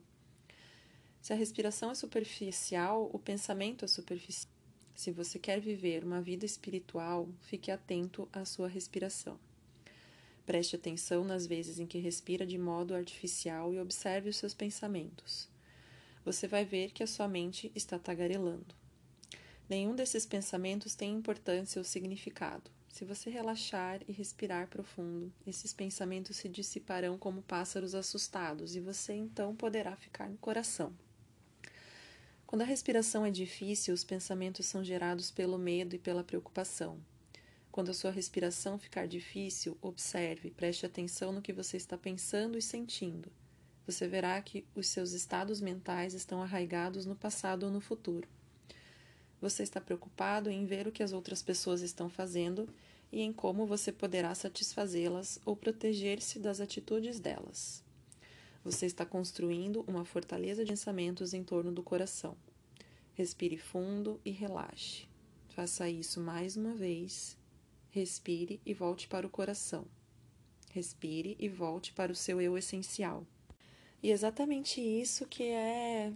Se 1.22 1.34
a 1.34 1.36
respiração 1.36 1.92
é 1.92 1.96
superficial, 1.96 3.10
o 3.12 3.20
pensamento 3.20 3.84
é 3.84 3.88
superficial. 3.88 4.61
Se 5.02 5.10
você 5.10 5.40
quer 5.40 5.60
viver 5.60 6.04
uma 6.04 6.22
vida 6.22 6.46
espiritual, 6.46 7.28
fique 7.42 7.72
atento 7.72 8.30
à 8.32 8.46
sua 8.46 8.68
respiração. 8.68 9.36
Preste 10.46 10.76
atenção 10.76 11.24
nas 11.24 11.48
vezes 11.48 11.80
em 11.80 11.88
que 11.88 11.98
respira 11.98 12.46
de 12.46 12.56
modo 12.56 12.94
artificial 12.94 13.74
e 13.74 13.80
observe 13.80 14.30
os 14.30 14.36
seus 14.36 14.54
pensamentos. 14.54 15.50
Você 16.24 16.48
vai 16.48 16.64
ver 16.64 16.92
que 16.92 17.02
a 17.02 17.08
sua 17.08 17.28
mente 17.28 17.72
está 17.74 17.98
tagarelando. 17.98 18.76
Nenhum 19.68 19.96
desses 19.96 20.24
pensamentos 20.24 20.94
tem 20.94 21.16
importância 21.16 21.80
ou 21.80 21.84
significado. 21.84 22.70
Se 22.88 23.04
você 23.04 23.32
relaxar 23.32 24.02
e 24.08 24.12
respirar 24.12 24.68
profundo, 24.68 25.34
esses 25.48 25.74
pensamentos 25.74 26.38
se 26.38 26.48
dissiparão 26.48 27.18
como 27.18 27.42
pássaros 27.42 27.96
assustados 27.96 28.76
e 28.76 28.80
você 28.80 29.14
então 29.14 29.56
poderá 29.56 29.96
ficar 29.96 30.30
no 30.30 30.38
coração. 30.38 30.94
Quando 32.52 32.64
a 32.64 32.66
respiração 32.66 33.26
é 33.26 33.32
difícil, 33.32 33.94
os 33.94 34.04
pensamentos 34.04 34.66
são 34.66 34.84
gerados 34.84 35.32
pelo 35.32 35.58
medo 35.58 35.96
e 35.96 35.98
pela 35.98 36.22
preocupação. 36.22 37.00
Quando 37.72 37.92
a 37.92 37.94
sua 37.94 38.12
respiração 38.12 38.78
ficar 38.78 39.08
difícil, 39.08 39.78
observe, 39.82 40.52
preste 40.52 40.86
atenção 40.86 41.32
no 41.32 41.42
que 41.42 41.54
você 41.54 41.78
está 41.78 41.98
pensando 41.98 42.58
e 42.58 42.62
sentindo. 42.62 43.32
Você 43.88 44.06
verá 44.06 44.42
que 44.42 44.66
os 44.76 44.88
seus 44.88 45.14
estados 45.14 45.62
mentais 45.62 46.14
estão 46.14 46.42
arraigados 46.42 47.06
no 47.06 47.16
passado 47.16 47.64
ou 47.64 47.72
no 47.72 47.80
futuro. 47.80 48.28
Você 49.40 49.64
está 49.64 49.80
preocupado 49.80 50.50
em 50.50 50.66
ver 50.66 50.86
o 50.90 50.92
que 50.92 51.04
as 51.04 51.14
outras 51.14 51.42
pessoas 51.42 51.80
estão 51.80 52.10
fazendo 52.10 52.68
e 53.14 53.22
em 53.22 53.32
como 53.32 53.66
você 53.66 53.94
poderá 53.94 54.36
satisfazê-las 54.36 55.40
ou 55.46 55.56
proteger-se 55.56 56.38
das 56.38 56.60
atitudes 56.60 57.18
delas. 57.18 57.82
Você 58.64 58.86
está 58.86 59.04
construindo 59.04 59.84
uma 59.88 60.06
fortaleza 60.06 60.64
de 60.64 60.70
pensamentos 60.70 61.34
em 61.34 61.44
torno 61.44 61.72
do 61.72 61.82
coração. 61.82 62.38
Respire 63.16 63.58
fundo 63.58 64.22
e 64.24 64.30
relaxe. 64.30 65.08
Faça 65.50 65.90
isso 65.90 66.22
mais 66.22 66.56
uma 66.56 66.76
vez. 66.76 67.36
Respire 67.90 68.62
e 68.64 68.72
volte 68.72 69.08
para 69.08 69.26
o 69.26 69.30
coração. 69.32 69.86
Respire 70.70 71.36
e 71.40 71.50
volte 71.50 71.92
para 71.92 72.12
o 72.12 72.16
seu 72.16 72.40
eu 72.40 72.56
essencial. 72.56 73.26
E 74.02 74.12
exatamente 74.12 74.80
isso 74.80 75.26
que 75.26 75.44
é 75.44 76.14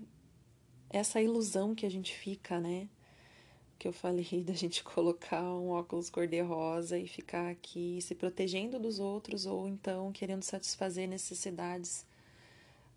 essa 0.89 1.19
ilusão 1.19 1.73
que 1.73 1.85
a 1.85 1.89
gente 1.89 2.15
fica, 2.15 2.59
né? 2.59 2.87
Que 3.79 3.87
eu 3.87 3.91
falei 3.91 4.43
da 4.45 4.53
gente 4.53 4.83
colocar 4.83 5.43
um 5.43 5.69
óculos 5.69 6.11
cor-de-rosa 6.11 6.97
e 6.99 7.07
ficar 7.07 7.49
aqui 7.49 7.99
se 8.03 8.13
protegendo 8.13 8.79
dos 8.79 8.99
outros 8.99 9.47
ou 9.47 9.67
então 9.67 10.11
querendo 10.11 10.43
satisfazer 10.43 11.07
necessidades 11.07 12.05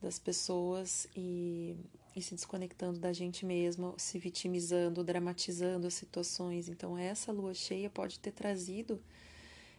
das 0.01 0.19
pessoas 0.19 1.09
e, 1.17 1.77
e 2.15 2.23
se 2.23 2.35
desconectando 2.35 2.99
da 2.99 3.13
gente 3.13 3.45
mesma, 3.45 3.95
se 3.97 4.19
vitimizando, 4.19 5.03
dramatizando 5.03 5.87
as 5.87 5.95
situações. 5.95 6.69
Então, 6.69 6.97
essa 6.97 7.33
lua 7.33 7.55
cheia 7.55 7.91
pode 7.91 8.19
ter 8.19 8.33
trazido 8.33 9.01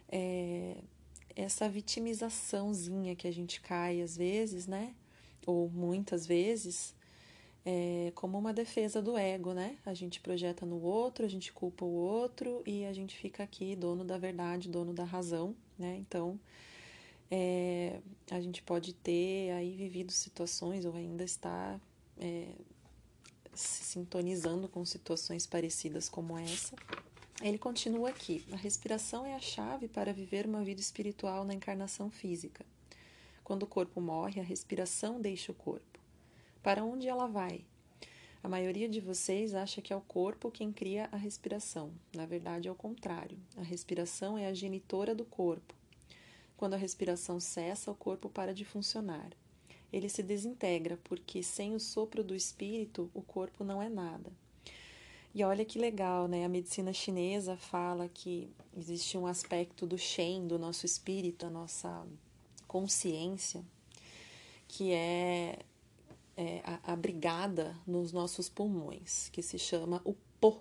é, 0.08 0.76
essa 1.34 1.68
vitimizaçãozinha 1.68 3.14
que 3.14 3.26
a 3.26 3.32
gente 3.32 3.60
cai 3.60 4.02
às 4.02 4.16
vezes, 4.16 4.66
né? 4.66 4.94
Ou 5.46 5.70
muitas 5.70 6.26
vezes, 6.26 6.94
é, 7.64 8.12
como 8.14 8.38
uma 8.38 8.52
defesa 8.52 9.00
do 9.00 9.16
ego, 9.16 9.54
né? 9.54 9.78
A 9.86 9.94
gente 9.94 10.20
projeta 10.20 10.66
no 10.66 10.82
outro, 10.82 11.24
a 11.24 11.28
gente 11.28 11.52
culpa 11.52 11.84
o 11.84 11.92
outro 11.92 12.62
e 12.66 12.84
a 12.84 12.92
gente 12.92 13.16
fica 13.16 13.42
aqui 13.42 13.74
dono 13.74 14.04
da 14.04 14.18
verdade, 14.18 14.68
dono 14.68 14.92
da 14.92 15.04
razão, 15.04 15.54
né? 15.78 15.96
Então, 15.96 16.38
é, 17.30 18.00
a 18.30 18.40
gente 18.40 18.62
pode 18.62 18.92
ter 18.92 19.52
aí 19.52 19.74
vivido 19.76 20.10
situações 20.10 20.84
ou 20.84 20.94
ainda 20.96 21.22
está 21.22 21.80
é, 22.18 22.48
se 23.54 23.84
sintonizando 23.84 24.68
com 24.68 24.84
situações 24.84 25.46
parecidas 25.46 26.08
como 26.08 26.36
essa. 26.36 26.74
Ele 27.40 27.58
continua 27.58 28.10
aqui: 28.10 28.44
a 28.52 28.56
respiração 28.56 29.24
é 29.24 29.34
a 29.34 29.40
chave 29.40 29.88
para 29.88 30.12
viver 30.12 30.46
uma 30.46 30.64
vida 30.64 30.80
espiritual 30.80 31.44
na 31.44 31.54
encarnação 31.54 32.10
física. 32.10 32.64
Quando 33.44 33.62
o 33.62 33.66
corpo 33.66 34.00
morre, 34.00 34.40
a 34.40 34.44
respiração 34.44 35.20
deixa 35.20 35.52
o 35.52 35.54
corpo. 35.54 35.98
Para 36.62 36.84
onde 36.84 37.08
ela 37.08 37.26
vai? 37.26 37.64
A 38.42 38.48
maioria 38.48 38.88
de 38.88 39.00
vocês 39.00 39.54
acha 39.54 39.82
que 39.82 39.92
é 39.92 39.96
o 39.96 40.00
corpo 40.00 40.50
quem 40.50 40.72
cria 40.72 41.08
a 41.12 41.16
respiração. 41.16 41.92
Na 42.14 42.26
verdade, 42.26 42.68
é 42.68 42.72
o 42.72 42.74
contrário. 42.74 43.38
A 43.56 43.62
respiração 43.62 44.38
é 44.38 44.46
a 44.46 44.54
genitora 44.54 45.14
do 45.14 45.24
corpo. 45.24 45.79
Quando 46.60 46.74
a 46.74 46.76
respiração 46.76 47.40
cessa, 47.40 47.90
o 47.90 47.94
corpo 47.94 48.28
para 48.28 48.52
de 48.52 48.66
funcionar. 48.66 49.30
Ele 49.90 50.10
se 50.10 50.22
desintegra, 50.22 50.98
porque 51.02 51.42
sem 51.42 51.74
o 51.74 51.80
sopro 51.80 52.22
do 52.22 52.34
espírito, 52.34 53.10
o 53.14 53.22
corpo 53.22 53.64
não 53.64 53.80
é 53.80 53.88
nada. 53.88 54.30
E 55.34 55.42
olha 55.42 55.64
que 55.64 55.78
legal, 55.78 56.28
né? 56.28 56.44
A 56.44 56.50
medicina 56.50 56.92
chinesa 56.92 57.56
fala 57.56 58.10
que 58.10 58.52
existe 58.76 59.16
um 59.16 59.26
aspecto 59.26 59.86
do 59.86 59.96
Shen, 59.96 60.46
do 60.46 60.58
nosso 60.58 60.84
espírito, 60.84 61.46
a 61.46 61.50
nossa 61.50 62.06
consciência, 62.68 63.64
que 64.68 64.92
é, 64.92 65.60
é 66.36 66.62
abrigada 66.82 67.74
nos 67.86 68.12
nossos 68.12 68.50
pulmões, 68.50 69.30
que 69.30 69.40
se 69.40 69.58
chama 69.58 70.02
o 70.04 70.12
Po, 70.38 70.60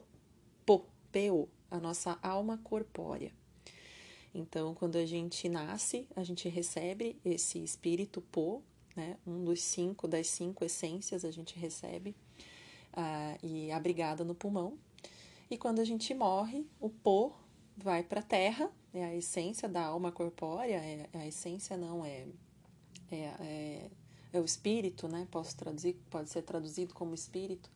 Po, 0.66 0.86
PO, 1.12 1.50
a 1.70 1.78
nossa 1.78 2.18
alma 2.24 2.58
corpórea. 2.64 3.38
Então, 4.34 4.76
quando 4.76 4.98
a 4.98 5.06
gente 5.06 5.50
nasce, 5.50 6.08
a 6.16 6.24
gente 6.24 6.48
recebe 6.48 7.20
esse 7.26 7.64
espírito 7.64 8.22
Po, 8.22 8.62
né? 8.96 9.18
Um 9.26 9.44
dos 9.44 9.62
cinco, 9.62 10.08
das 10.08 10.28
cinco 10.28 10.64
essências 10.64 11.26
a 11.26 11.32
gente 11.32 11.58
recebe 11.58 12.16
uh, 12.94 13.46
e 13.46 13.72
abrigada 13.72 14.24
no 14.24 14.36
pulmão. 14.36 14.78
E 15.50 15.58
quando 15.58 15.80
a 15.80 15.84
gente 15.84 16.14
morre, 16.14 16.66
o 16.80 16.90
pó 16.90 17.36
vai 17.76 18.04
para 18.04 18.20
a 18.20 18.24
terra, 18.24 18.70
é 18.94 19.04
a 19.04 19.16
essência 19.16 19.68
da 19.68 19.86
alma 19.86 20.12
corpórea, 20.12 20.76
é, 20.76 21.10
a 21.14 21.26
essência 21.26 21.76
não 21.78 22.06
é, 22.06 22.28
é, 23.12 23.18
é, 23.18 23.90
é 24.34 24.40
o 24.40 24.46
espírito, 24.46 25.08
né? 25.08 25.28
Posso 25.32 25.56
traduzir, 25.56 25.96
pode 26.10 26.30
ser 26.30 26.44
traduzido 26.44 26.94
como 26.94 27.16
espírito. 27.16 27.72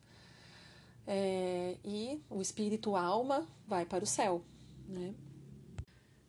É, 1.06 1.76
e 1.84 2.22
o 2.30 2.40
espírito 2.40 2.96
alma 2.96 3.46
vai 3.66 3.84
para 3.84 4.04
o 4.04 4.06
céu, 4.06 4.42
né? 4.88 5.14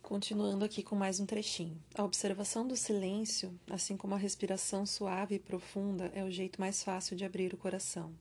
Continuando 0.06 0.64
aqui 0.64 0.84
com 0.84 0.96
mais 0.96 1.20
um 1.20 1.26
trechinho. 1.26 1.76
A 1.96 2.04
observação 2.04 2.68
do 2.68 2.76
silêncio, 2.76 3.52
assim 3.68 3.98
como 3.98 4.14
a 4.14 4.20
respiração 4.20 4.86
suave 4.86 5.34
e 5.34 5.40
profunda, 5.40 6.12
é 6.14 6.24
o 6.24 6.30
jeito 6.30 6.62
mais 6.62 6.84
fácil 6.84 7.18
de 7.18 7.26
abrir 7.26 7.56
o 7.56 7.58
coração. 7.58 8.14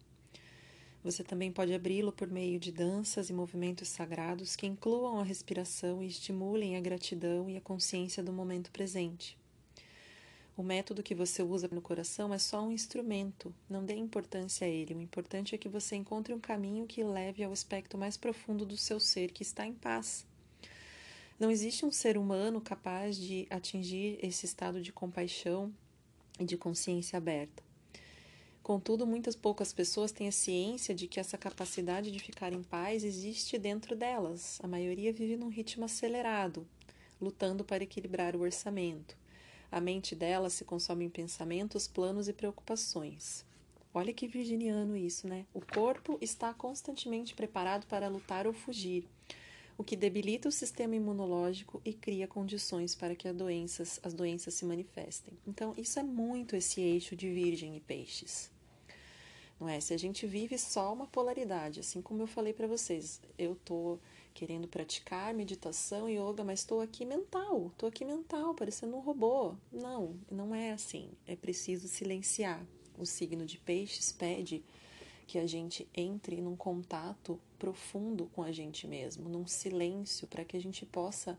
Você 1.02 1.22
também 1.22 1.52
pode 1.52 1.74
abri-lo 1.74 2.10
por 2.10 2.26
meio 2.26 2.58
de 2.58 2.72
danças 2.72 3.28
e 3.28 3.34
movimentos 3.34 3.90
sagrados 3.90 4.56
que 4.56 4.66
incluam 4.66 5.20
a 5.20 5.24
respiração 5.24 6.02
e 6.02 6.06
estimulem 6.06 6.74
a 6.74 6.80
gratidão 6.80 7.50
e 7.50 7.56
a 7.58 7.60
consciência 7.60 8.22
do 8.22 8.32
momento 8.32 8.72
presente. 8.72 9.36
O 10.56 10.62
método 10.62 11.02
que 11.02 11.14
você 11.14 11.42
usa 11.42 11.68
no 11.70 11.82
coração 11.82 12.32
é 12.32 12.38
só 12.38 12.62
um 12.62 12.72
instrumento, 12.72 13.54
não 13.68 13.84
dê 13.84 13.94
importância 13.94 14.66
a 14.66 14.70
ele. 14.70 14.94
O 14.94 15.02
importante 15.02 15.54
é 15.54 15.58
que 15.58 15.68
você 15.68 15.96
encontre 15.96 16.32
um 16.32 16.40
caminho 16.40 16.86
que 16.86 17.04
leve 17.04 17.44
ao 17.44 17.52
aspecto 17.52 17.98
mais 17.98 18.16
profundo 18.16 18.64
do 18.64 18.78
seu 18.78 18.98
ser, 18.98 19.32
que 19.32 19.42
está 19.42 19.66
em 19.66 19.74
paz. 19.74 20.24
Não 21.38 21.50
existe 21.50 21.84
um 21.84 21.90
ser 21.90 22.16
humano 22.16 22.60
capaz 22.60 23.16
de 23.16 23.46
atingir 23.50 24.18
esse 24.22 24.46
estado 24.46 24.80
de 24.80 24.92
compaixão 24.92 25.74
e 26.38 26.44
de 26.44 26.56
consciência 26.56 27.16
aberta. 27.16 27.60
Contudo, 28.62 29.04
muitas 29.04 29.34
poucas 29.34 29.72
pessoas 29.72 30.12
têm 30.12 30.28
a 30.28 30.32
ciência 30.32 30.94
de 30.94 31.08
que 31.08 31.18
essa 31.18 31.36
capacidade 31.36 32.12
de 32.12 32.20
ficar 32.20 32.52
em 32.52 32.62
paz 32.62 33.02
existe 33.02 33.58
dentro 33.58 33.96
delas. 33.96 34.60
A 34.62 34.68
maioria 34.68 35.12
vive 35.12 35.36
num 35.36 35.48
ritmo 35.48 35.84
acelerado, 35.84 36.66
lutando 37.20 37.64
para 37.64 37.82
equilibrar 37.82 38.36
o 38.36 38.40
orçamento. 38.40 39.18
A 39.72 39.80
mente 39.80 40.14
delas 40.14 40.52
se 40.52 40.64
consome 40.64 41.04
em 41.04 41.10
pensamentos, 41.10 41.88
planos 41.88 42.28
e 42.28 42.32
preocupações. 42.32 43.44
Olha 43.92 44.14
que 44.14 44.28
virginiano 44.28 44.96
isso, 44.96 45.26
né? 45.26 45.46
O 45.52 45.60
corpo 45.60 46.16
está 46.20 46.54
constantemente 46.54 47.34
preparado 47.34 47.86
para 47.86 48.08
lutar 48.08 48.46
ou 48.46 48.52
fugir, 48.52 49.08
o 49.76 49.84
que 49.84 49.96
debilita 49.96 50.48
o 50.48 50.52
sistema 50.52 50.96
imunológico 50.96 51.80
e 51.84 51.92
cria 51.92 52.26
condições 52.26 52.94
para 52.94 53.14
que 53.14 53.28
as 53.28 53.34
doenças, 53.34 54.00
as 54.02 54.14
doenças 54.14 54.54
se 54.54 54.64
manifestem. 54.64 55.34
Então, 55.46 55.74
isso 55.76 55.98
é 55.98 56.02
muito 56.02 56.54
esse 56.56 56.80
eixo 56.80 57.16
de 57.16 57.28
Virgem 57.28 57.76
e 57.76 57.80
Peixes 57.80 58.52
não 59.58 59.68
é? 59.68 59.80
Se 59.80 59.94
a 59.94 59.96
gente 59.96 60.26
vive 60.26 60.58
só 60.58 60.92
uma 60.92 61.06
polaridade, 61.06 61.80
assim 61.80 62.02
como 62.02 62.22
eu 62.22 62.26
falei 62.26 62.52
para 62.52 62.66
vocês, 62.66 63.20
eu 63.38 63.56
tô 63.64 63.98
querendo 64.32 64.66
praticar 64.66 65.32
meditação 65.32 66.08
e 66.08 66.18
yoga, 66.18 66.42
mas 66.42 66.60
estou 66.60 66.80
aqui 66.80 67.04
mental, 67.04 67.68
estou 67.68 67.88
aqui 67.88 68.04
mental, 68.04 68.54
parecendo 68.54 68.96
um 68.96 69.00
robô. 69.00 69.54
Não, 69.72 70.16
não 70.30 70.54
é 70.54 70.72
assim. 70.72 71.10
É 71.26 71.36
preciso 71.36 71.86
silenciar. 71.86 72.64
O 72.98 73.06
signo 73.06 73.46
de 73.46 73.58
peixes 73.58 74.12
pede 74.12 74.62
que 75.26 75.38
a 75.38 75.46
gente 75.46 75.88
entre 75.94 76.40
num 76.40 76.56
contato 76.56 77.40
profundo 77.58 78.26
com 78.34 78.42
a 78.42 78.52
gente 78.52 78.87
mesmo, 78.87 79.28
num 79.28 79.46
silêncio, 79.46 80.26
para 80.26 80.44
que 80.44 80.56
a 80.56 80.60
gente 80.60 80.84
possa 80.84 81.38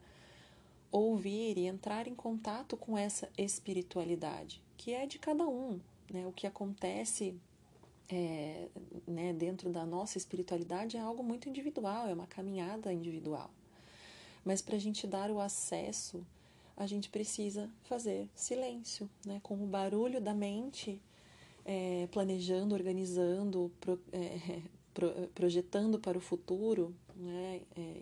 ouvir 0.91 1.57
e 1.57 1.67
entrar 1.67 2.07
em 2.07 2.15
contato 2.15 2.77
com 2.77 2.97
essa 2.97 3.29
espiritualidade, 3.37 4.61
que 4.77 4.93
é 4.93 5.05
de 5.05 5.19
cada 5.19 5.47
um. 5.47 5.79
Né? 6.11 6.25
O 6.25 6.31
que 6.31 6.47
acontece 6.47 7.35
é, 8.09 8.67
né, 9.07 9.33
dentro 9.33 9.69
da 9.69 9.85
nossa 9.85 10.17
espiritualidade 10.17 10.97
é 10.97 10.99
algo 10.99 11.23
muito 11.23 11.49
individual, 11.49 12.07
é 12.07 12.13
uma 12.13 12.27
caminhada 12.27 12.93
individual. 12.93 13.49
Mas 14.43 14.61
para 14.61 14.75
a 14.75 14.79
gente 14.79 15.07
dar 15.07 15.31
o 15.31 15.39
acesso, 15.39 16.25
a 16.77 16.85
gente 16.85 17.09
precisa 17.09 17.69
fazer 17.83 18.29
silêncio, 18.35 19.09
né, 19.25 19.39
com 19.41 19.55
o 19.55 19.67
barulho 19.67 20.21
da 20.21 20.33
mente 20.33 21.01
é, 21.65 22.07
planejando, 22.11 22.75
organizando, 22.75 23.71
pro, 23.81 23.99
é, 24.13 24.61
pro, 24.93 25.11
projetando 25.33 25.99
para 25.99 26.17
o 26.17 26.21
futuro, 26.21 26.95
né, 27.15 27.61
é, 27.75 28.01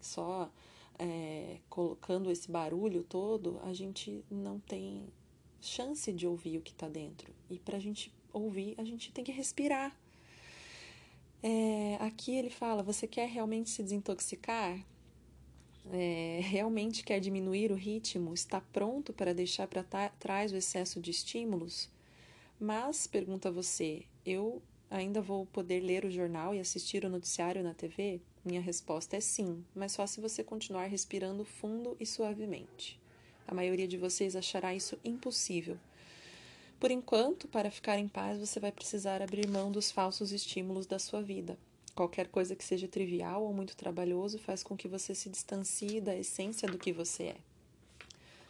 só 0.00 0.50
é, 0.98 1.58
colocando 1.70 2.30
esse 2.30 2.50
barulho 2.50 3.02
todo, 3.02 3.58
a 3.64 3.72
gente 3.72 4.22
não 4.30 4.60
tem 4.60 5.06
chance 5.60 6.12
de 6.12 6.26
ouvir 6.26 6.58
o 6.58 6.60
que 6.60 6.72
está 6.72 6.88
dentro. 6.88 7.32
E 7.48 7.58
para 7.58 7.76
a 7.76 7.80
gente 7.80 8.12
ouvir, 8.32 8.74
a 8.76 8.84
gente 8.84 9.10
tem 9.12 9.24
que 9.24 9.32
respirar. 9.32 9.96
É, 11.42 11.96
aqui 12.00 12.34
ele 12.34 12.50
fala: 12.50 12.82
você 12.82 13.06
quer 13.06 13.28
realmente 13.28 13.70
se 13.70 13.82
desintoxicar? 13.82 14.84
É, 15.90 16.40
realmente 16.42 17.02
quer 17.02 17.18
diminuir 17.18 17.72
o 17.72 17.74
ritmo? 17.74 18.34
Está 18.34 18.60
pronto 18.60 19.12
para 19.12 19.32
deixar 19.32 19.66
para 19.66 19.82
trás 20.18 20.52
o 20.52 20.56
excesso 20.56 21.00
de 21.00 21.10
estímulos? 21.10 21.88
Mas, 22.60 23.06
pergunta 23.06 23.50
você, 23.50 24.04
eu 24.24 24.62
ainda 24.90 25.20
vou 25.20 25.46
poder 25.46 25.80
ler 25.80 26.04
o 26.04 26.10
jornal 26.10 26.54
e 26.54 26.60
assistir 26.60 27.04
o 27.04 27.10
noticiário 27.10 27.62
na 27.62 27.74
TV? 27.74 28.20
Minha 28.44 28.60
resposta 28.60 29.16
é 29.16 29.20
sim, 29.20 29.64
mas 29.74 29.92
só 29.92 30.06
se 30.06 30.20
você 30.20 30.42
continuar 30.42 30.86
respirando 30.86 31.44
fundo 31.44 31.96
e 32.00 32.06
suavemente. 32.06 32.98
A 33.46 33.54
maioria 33.54 33.86
de 33.86 33.96
vocês 33.96 34.34
achará 34.34 34.74
isso 34.74 34.98
impossível, 35.04 35.78
por 36.78 36.92
enquanto, 36.92 37.48
para 37.48 37.72
ficar 37.72 37.98
em 37.98 38.06
paz, 38.06 38.38
você 38.38 38.60
vai 38.60 38.70
precisar 38.70 39.20
abrir 39.20 39.48
mão 39.48 39.72
dos 39.72 39.90
falsos 39.90 40.30
estímulos 40.30 40.86
da 40.86 40.98
sua 40.98 41.20
vida. 41.20 41.58
Qualquer 41.92 42.28
coisa 42.28 42.54
que 42.54 42.64
seja 42.64 42.86
trivial 42.86 43.42
ou 43.42 43.52
muito 43.52 43.76
trabalhoso 43.76 44.38
faz 44.38 44.62
com 44.62 44.76
que 44.76 44.86
você 44.86 45.12
se 45.12 45.28
distancie 45.28 46.00
da 46.00 46.14
essência 46.14 46.68
do 46.68 46.78
que 46.78 46.92
você 46.92 47.24
é. 47.24 47.36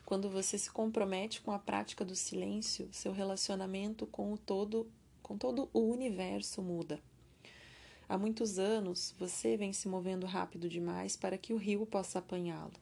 Quando 0.09 0.31
você 0.31 0.57
se 0.57 0.71
compromete 0.71 1.43
com 1.43 1.53
a 1.53 1.59
prática 1.59 2.03
do 2.03 2.17
silêncio, 2.17 2.89
seu 2.91 3.13
relacionamento 3.13 4.07
com 4.07 4.33
o 4.33 4.39
todo, 4.39 4.91
com 5.23 5.37
todo 5.37 5.69
o 5.71 5.81
universo 5.81 6.63
muda. 6.63 6.99
Há 8.09 8.17
muitos 8.17 8.59
anos, 8.59 9.15
você 9.19 9.55
vem 9.55 9.71
se 9.71 9.87
movendo 9.87 10.25
rápido 10.25 10.67
demais 10.67 11.15
para 11.15 11.37
que 11.37 11.53
o 11.53 11.59
rio 11.59 11.85
possa 11.85 12.21
apanhá-lo. 12.21 12.73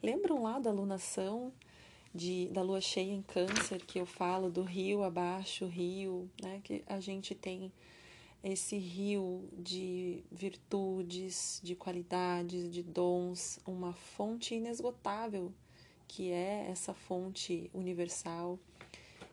Lembram 0.00 0.44
lá 0.44 0.60
da 0.60 0.70
alunação 0.70 1.52
de, 2.14 2.46
da 2.50 2.62
lua 2.62 2.80
cheia 2.80 3.12
em 3.12 3.20
câncer, 3.20 3.84
que 3.84 3.98
eu 3.98 4.06
falo 4.06 4.48
do 4.48 4.62
rio 4.62 5.02
abaixo, 5.02 5.66
rio, 5.66 6.30
né? 6.40 6.60
Que 6.62 6.84
a 6.86 7.00
gente 7.00 7.34
tem 7.34 7.72
esse 8.44 8.78
rio 8.78 9.48
de 9.58 10.22
virtudes, 10.30 11.60
de 11.64 11.74
qualidades, 11.74 12.70
de 12.70 12.84
dons, 12.84 13.58
uma 13.66 13.92
fonte 13.92 14.54
inesgotável, 14.54 15.52
que 16.08 16.32
é 16.32 16.66
essa 16.70 16.94
fonte 16.94 17.70
universal. 17.72 18.58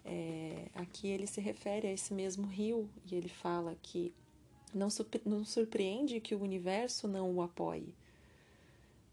É, 0.03 0.67
aqui 0.75 1.07
ele 1.07 1.25
se 1.25 1.41
refere 1.41 1.87
a 1.87 1.91
esse 1.91 2.13
mesmo 2.13 2.45
rio 2.45 2.87
e 3.09 3.15
ele 3.15 3.29
fala 3.29 3.75
que 3.81 4.13
não, 4.73 4.89
não 5.25 5.45
surpreende 5.45 6.19
que 6.19 6.35
o 6.35 6.41
universo 6.41 7.07
não 7.07 7.33
o 7.33 7.41
apoie, 7.41 7.95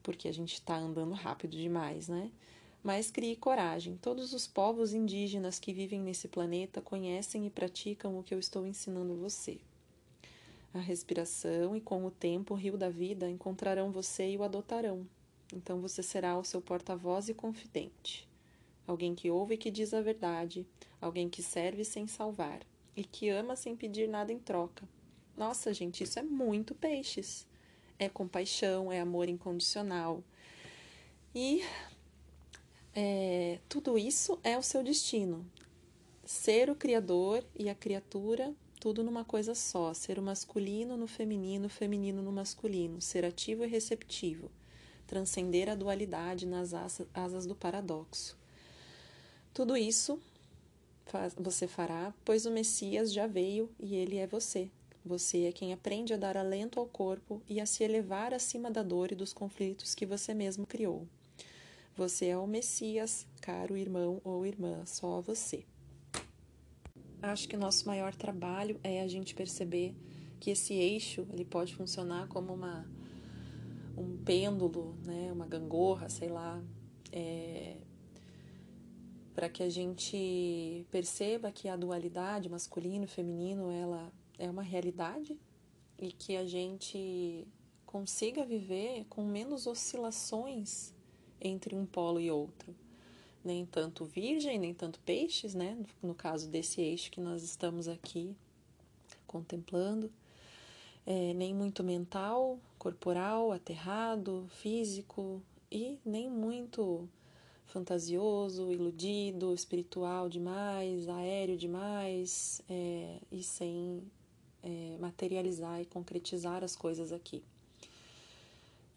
porque 0.03 0.29
a 0.29 0.33
gente 0.33 0.55
está 0.55 0.77
andando 0.77 1.15
rápido 1.15 1.57
demais, 1.57 2.09
né? 2.09 2.31
Mas 2.83 3.13
crie 3.13 3.37
coragem. 3.37 3.97
Todos 4.03 4.33
os 4.33 4.49
povos 4.49 4.93
indígenas 4.93 5.61
que 5.61 5.73
vivem 5.73 6.03
nesse 6.03 6.27
planeta 6.27 6.81
conhecem 6.81 7.47
e 7.47 7.51
praticam 7.51 8.19
o 8.19 8.25
que 8.25 8.35
eu 8.35 8.41
estou 8.41 8.67
ensinando 8.67 9.15
você. 9.15 9.61
A 10.75 10.81
respiração 10.81 11.77
e 11.77 11.81
com 11.81 12.05
o 12.05 12.11
tempo 12.11 12.55
o 12.55 12.57
rio 12.57 12.77
da 12.77 12.89
vida 12.89 13.31
encontrarão 13.31 13.93
você 13.93 14.33
e 14.33 14.37
o 14.37 14.43
adotarão. 14.43 15.07
Então 15.53 15.81
você 15.81 16.03
será 16.03 16.39
o 16.39 16.45
seu 16.45 16.61
porta-voz 16.61 17.29
e 17.29 17.35
confidente. 17.35 18.29
Alguém 18.87 19.15
que 19.15 19.31
ouve 19.31 19.55
e 19.55 19.59
que 19.59 19.71
diz 19.71 19.93
a 19.95 20.01
verdade, 20.01 20.67
alguém 21.01 21.29
que 21.29 21.43
serve 21.43 21.85
sem 21.85 22.07
salvar 22.07 22.61
e 22.97 23.05
que 23.05 23.29
ama 23.29 23.55
sem 23.55 23.77
pedir 23.77 24.09
nada 24.09 24.33
em 24.33 24.39
troca. 24.39 24.89
Nossa, 25.37 25.73
gente, 25.73 26.05
isso 26.05 26.19
é 26.19 26.23
muito 26.23 26.75
peixes. 26.75 27.47
É 27.99 28.09
compaixão, 28.09 28.91
é 28.91 29.01
amor 29.01 29.29
incondicional. 29.29 30.23
E 31.35 31.63
é, 32.95 33.59
tudo 33.69 33.97
isso 33.97 34.39
é 34.43 34.59
o 34.59 34.63
seu 34.63 34.83
destino. 34.83 35.47
Ser 36.25 36.71
o 36.71 36.75
Criador 36.75 37.45
e 37.55 37.69
a 37.69 37.75
criatura 37.75 38.55
tudo 38.83 39.05
numa 39.05 39.25
coisa 39.25 39.55
só, 39.55 39.95
ser 39.95 40.19
o 40.19 40.23
masculino 40.23 40.97
no 40.97 41.07
feminino, 41.07 41.67
o 41.67 41.71
feminino 41.71 42.21
no 42.21 42.33
masculino, 42.33 43.01
ser 43.01 43.25
ativo 43.25 43.63
e 43.63 43.69
receptivo, 43.69 44.51
transcender 45.07 45.69
a 45.69 45.75
dualidade 45.75 46.47
nas 46.47 46.73
asas 47.15 47.47
do 47.47 47.55
paradoxo. 47.55 48.37
Tudo 49.53 49.77
isso 49.77 50.19
você 51.37 51.67
fará, 51.69 52.15
pois 52.25 52.47
o 52.47 52.51
Messias 52.51 53.13
já 53.13 53.27
veio 53.27 53.69
e 53.79 53.95
ele 53.95 54.17
é 54.17 54.27
você. 54.27 54.71
Você 55.05 55.45
é 55.45 55.53
quem 55.53 55.73
aprende 55.73 56.15
a 56.15 56.17
dar 56.17 56.37
alento 56.37 56.79
ao 56.79 56.87
corpo 56.87 57.43
e 57.49 57.61
a 57.61 57.67
se 57.67 57.83
elevar 57.83 58.33
acima 58.33 58.71
da 58.71 58.83
dor 58.83 59.13
e 59.13 59.17
dos 59.17 59.33
conflitos 59.33 59.95
que 59.95 60.07
você 60.07 60.33
mesmo 60.33 60.67
criou. 60.67 61.07
Você 61.97 62.27
é 62.27 62.39
o 62.39 62.47
Messias, 62.47 63.27
caro 63.41 63.77
irmão 63.77 64.21
ou 64.25 64.47
irmã, 64.47 64.87
só 64.87 65.21
você. 65.21 65.65
Acho 67.21 67.49
que 67.49 67.57
nosso 67.57 67.87
maior 67.87 68.15
trabalho 68.15 68.81
é 68.83 69.03
a 69.03 69.09
gente 69.09 69.35
perceber 69.35 69.95
que 70.41 70.51
esse 70.51 70.73
eixo 70.73 71.27
ele 71.33 71.45
pode 71.45 71.75
funcionar 71.75 72.27
como 72.29 72.55
uma 72.55 72.87
um 73.97 74.17
pêndulo, 74.17 74.97
né, 75.05 75.31
uma 75.33 75.47
gangorra, 75.47 76.09
sei 76.09 76.29
lá, 76.29 76.63
é, 77.11 77.77
para 79.35 79.49
que 79.49 79.63
a 79.63 79.69
gente 79.69 80.87
perceba 80.91 81.51
que 81.51 81.69
a 81.69 81.77
dualidade 81.77 82.49
masculino 82.49 83.05
e 83.05 83.09
feminino 83.09 83.71
ela 83.71 84.13
é 84.39 84.49
uma 84.51 84.63
realidade 84.63 85.39
e 85.99 86.13
que 86.13 86.37
a 86.37 86.45
gente 86.45 87.47
consiga 87.87 88.45
viver 88.45 89.05
com 89.09 89.25
menos 89.25 89.67
oscilações 89.67 90.95
entre 91.41 91.75
um 91.75 91.85
polo 91.85 92.21
e 92.21 92.31
outro 92.31 92.75
nem 93.45 93.67
tanto 93.67 94.05
virgem, 94.05 94.59
nem 94.59 94.73
tanto 94.73 95.01
peixes, 95.01 95.55
né? 95.55 95.77
No 96.03 96.15
caso 96.15 96.49
desse 96.49 96.81
eixo 96.81 97.11
que 97.11 97.21
nós 97.21 97.43
estamos 97.43 97.89
aqui 97.89 98.37
contemplando, 99.27 100.13
é, 101.05 101.35
nem 101.35 101.55
muito 101.55 101.83
mental, 101.83 102.59
corporal, 102.83 103.53
aterrado, 103.53 104.49
físico 104.51 105.41
e 105.71 106.01
nem 106.05 106.29
muito 106.29 107.09
fantasioso, 107.65 108.73
iludido, 108.73 109.55
espiritual 109.55 110.29
demais, 110.29 111.09
aéreo 111.09 111.57
demais 111.57 112.61
é, 112.69 113.21
e 113.31 113.41
sem 113.41 114.03
é, 114.65 114.97
materializar 114.99 115.81
e 115.81 115.85
concretizar 115.85 116.65
as 116.65 116.75
coisas 116.75 117.13
aqui. 117.13 117.45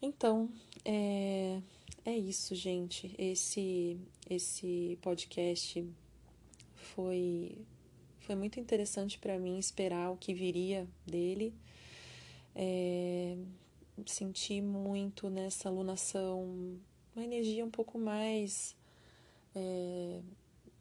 Então, 0.01 0.49
é, 0.83 1.61
é 2.03 2.17
isso, 2.17 2.55
gente. 2.55 3.13
Esse 3.19 3.99
esse 4.27 4.97
podcast 4.99 5.87
foi 6.73 7.55
foi 8.21 8.33
muito 8.33 8.59
interessante 8.59 9.19
para 9.19 9.37
mim 9.37 9.59
esperar 9.59 10.09
o 10.09 10.17
que 10.17 10.33
viria 10.33 10.87
dele. 11.05 11.53
É, 12.55 13.37
senti 14.05 14.61
muito 14.61 15.29
nessa 15.29 15.69
alunação 15.69 16.79
uma 17.15 17.23
energia 17.23 17.65
um 17.65 17.71
pouco 17.71 17.97
mais 17.97 18.75
é, 19.55 20.21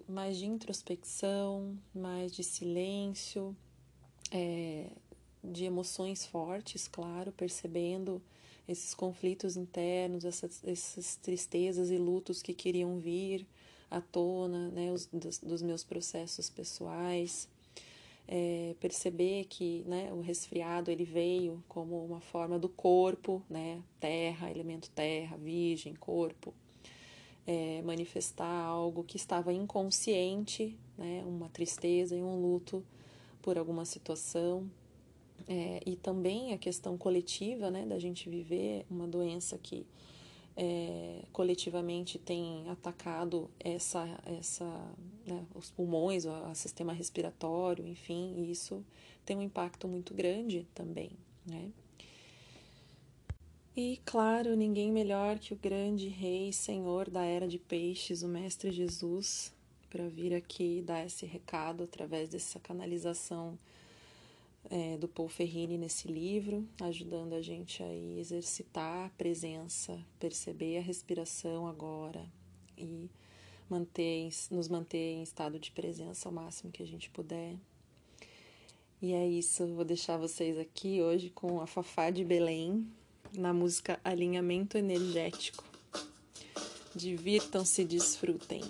mais 0.09 0.37
de 0.37 0.47
introspecção, 0.47 1.79
mais 1.95 2.33
de 2.35 2.43
silêncio, 2.43 3.57
é, 4.31 4.91
de 5.43 5.65
emoções 5.65 6.27
fortes, 6.27 6.89
claro, 6.89 7.33
percebendo 7.33 8.21
esses 8.67 8.95
conflitos 8.95 9.57
internos, 9.57 10.25
essas, 10.25 10.63
essas 10.65 11.17
tristezas 11.17 11.91
e 11.91 11.99
lutos 11.99 12.43
que 12.43 12.55
queriam 12.55 12.99
vir 12.99 13.47
à 13.91 14.01
tona, 14.01 14.71
né, 14.71 14.91
os, 14.91 15.07
dos, 15.07 15.39
dos 15.39 15.63
meus 15.63 15.85
processos 15.85 16.49
pessoais. 16.49 17.49
É, 18.27 18.75
perceber 18.81 19.45
que 19.45 19.85
né, 19.87 20.11
o 20.13 20.21
resfriado 20.21 20.91
ele 20.91 21.05
veio 21.05 21.63
como 21.69 22.03
uma 22.05 22.21
forma 22.21 22.59
do 22.59 22.71
corpo, 22.71 23.43
né, 23.51 23.83
terra, 24.01 24.51
elemento 24.51 24.89
terra, 24.91 25.37
virgem, 25.37 25.95
corpo, 25.95 26.55
é, 27.47 27.83
manifestar 27.83 28.65
algo 28.65 29.05
que 29.05 29.19
estava 29.19 29.53
inconsciente, 29.53 30.75
né, 30.97 31.23
uma 31.27 31.51
tristeza 31.51 32.17
e 32.17 32.23
um 32.23 32.41
luto 32.41 32.83
por 33.43 33.59
alguma 33.59 33.85
situação, 33.85 34.71
é, 35.47 35.81
e 35.85 35.97
também 35.97 36.55
a 36.55 36.59
questão 36.59 36.97
coletiva, 36.97 37.71
né, 37.71 37.85
da 37.85 37.99
gente 37.99 38.29
viver 38.31 38.87
uma 38.91 39.07
doença 39.07 39.59
que 39.59 39.87
é, 40.57 41.23
coletivamente 41.33 42.19
tem 42.19 42.69
atacado 42.69 43.51
essa, 43.59 44.07
essa, 44.25 44.65
né, 45.27 45.45
os 45.55 45.71
pulmões, 45.71 46.25
o 46.25 46.55
sistema 46.55 46.93
respiratório, 46.93 47.87
enfim, 47.87 48.35
e 48.37 48.51
isso 48.51 48.85
tem 49.25 49.37
um 49.37 49.43
impacto 49.43 49.89
muito 49.89 50.15
grande 50.15 50.67
também, 50.75 51.11
né? 51.45 51.71
E 53.77 54.01
claro, 54.05 54.55
ninguém 54.55 54.93
melhor 54.93 55.39
que 55.41 55.53
o 55.53 55.57
grande 55.57 56.07
Rei 56.07 56.53
Senhor 56.53 57.11
da 57.11 57.25
Era 57.25 57.49
de 57.49 57.59
Peixes, 57.59 58.23
o 58.23 58.29
Mestre 58.29 58.71
Jesus, 58.71 59.53
para 59.91 60.07
vir 60.07 60.33
aqui 60.33 60.81
dar 60.81 61.05
esse 61.05 61.27
recado 61.27 61.83
através 61.83 62.29
dessa 62.29 62.61
canalização 62.61 63.59
é, 64.71 64.97
do 64.97 65.09
Paul 65.09 65.29
Ferrini 65.29 65.77
nesse 65.77 66.09
livro, 66.09 66.67
ajudando 66.81 67.35
a 67.35 67.43
gente 67.43 67.83
a 67.83 67.95
exercitar 67.95 69.07
a 69.07 69.11
presença, 69.11 69.99
perceber 70.19 70.79
a 70.79 70.83
respiração 70.83 71.67
agora 71.67 72.25
e 72.77 73.11
manter, 73.69 74.31
nos 74.51 74.69
manter 74.69 75.15
em 75.15 75.23
estado 75.23 75.59
de 75.59 75.71
presença 75.71 76.29
ao 76.29 76.35
máximo 76.35 76.73
que 76.73 76.83
a 76.83 76.87
gente 76.87 77.11
puder. 77.11 77.57
E 79.03 79.13
é 79.13 79.27
isso, 79.27 79.67
vou 79.75 79.85
deixar 79.85 80.17
vocês 80.17 80.59
aqui 80.59 81.03
hoje 81.03 81.31
com 81.31 81.61
a 81.61 81.67
Fafá 81.67 82.11
de 82.11 82.25
Belém 82.25 82.87
na 83.37 83.53
música 83.53 84.01
Alinhamento 84.05 84.79
Energético. 84.79 85.65
Divirtam-se, 86.95 87.85
desfrutem. 87.85 88.63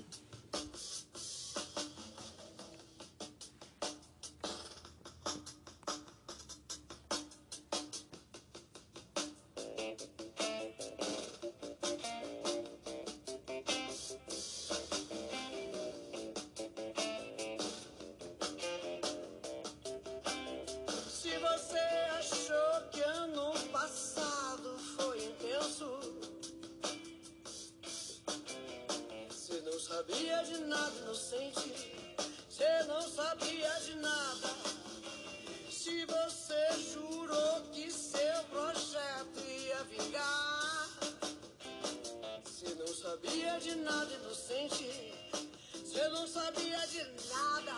De 46.94 47.02
nada. 47.28 47.74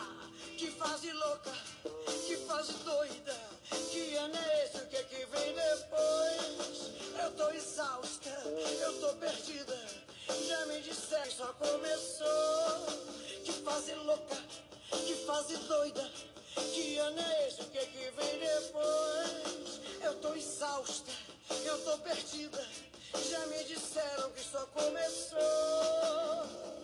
Que 0.58 0.70
fase 0.72 1.10
louca, 1.10 1.52
que 2.26 2.36
fase 2.46 2.72
doida, 2.84 3.34
que 3.90 4.14
ano 4.16 4.36
é 4.36 4.64
esse, 4.64 4.76
o 4.76 4.86
que 4.88 4.96
é 4.96 5.02
que 5.04 5.24
vem 5.26 5.54
depois? 5.54 6.90
Eu 7.22 7.30
tô 7.32 7.48
exausta, 7.50 8.30
eu 8.82 9.00
tô 9.00 9.14
perdida. 9.16 9.78
Já 10.46 10.66
me 10.66 10.82
disseram 10.82 11.30
só 11.30 11.46
começou. 11.54 12.86
Que 13.42 13.52
fase 13.64 13.94
louca, 13.94 14.36
que 14.90 15.14
fase 15.26 15.56
doida. 15.68 16.10
Que 16.74 16.98
ano 16.98 17.20
é 17.20 17.48
esse? 17.48 17.62
O 17.62 17.70
que, 17.70 17.86
que 17.86 18.10
vem 18.10 18.38
depois? 18.38 19.80
Eu 20.02 20.14
tô 20.20 20.34
exausta, 20.34 21.12
eu 21.64 21.78
tô 21.84 21.96
perdida. 21.98 22.66
Já 23.30 23.46
me 23.46 23.64
disseram 23.64 24.30
que 24.32 24.42
só 24.42 24.66
começou. 24.66 26.75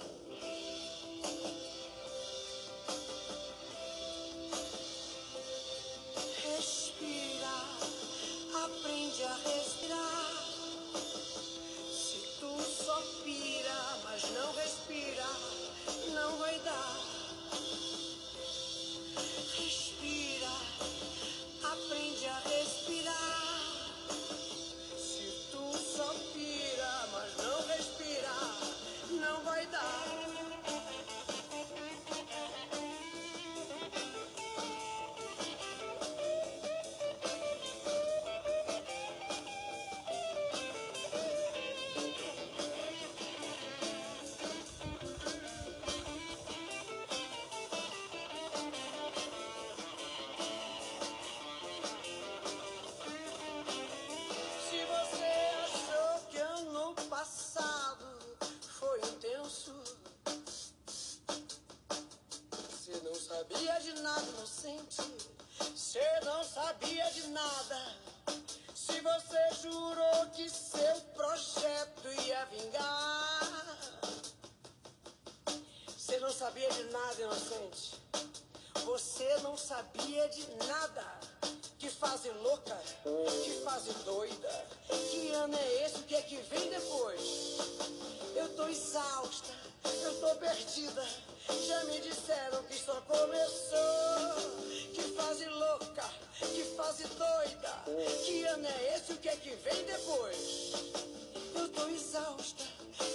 Vai 22.41 23.52
sabia 76.43 76.69
de 76.71 76.83
nada, 76.91 77.23
inocente. 77.23 77.95
Você 78.85 79.37
não 79.45 79.57
sabia 79.57 80.29
de 80.29 80.45
nada. 80.67 81.05
Que 81.79 81.89
fase 81.89 82.31
louca, 82.31 82.77
que 83.45 83.61
fase 83.63 83.93
doida. 84.05 84.67
Que 84.89 85.31
ano 85.31 85.57
é 85.57 85.85
esse? 85.85 85.99
O 85.99 86.03
que 86.03 86.17
é 86.17 86.23
que 86.23 86.37
vem 86.39 86.69
depois? 86.69 87.59
Eu 88.35 88.49
tô 88.57 88.67
exausta, 88.67 89.53
eu 89.85 90.21
tô 90.21 90.35
perdida. 90.35 91.07
Já 91.69 91.85
me 91.85 92.01
disseram 92.01 92.61
que 92.65 92.77
só 92.77 93.01
começou. 93.03 94.51
Que 94.93 95.03
fase 95.15 95.45
louca, 95.47 96.11
que 96.41 96.65
fase 96.77 97.05
doida. 97.05 97.85
Que 98.25 98.45
ano 98.47 98.67
é 98.67 98.97
esse? 98.97 99.13
O 99.13 99.19
que 99.19 99.29
é 99.29 99.37
que 99.37 99.51
vem 99.51 99.85
depois? 99.85 100.73
Eu 101.55 101.69
tô 101.69 101.87
exausta, 101.87 102.65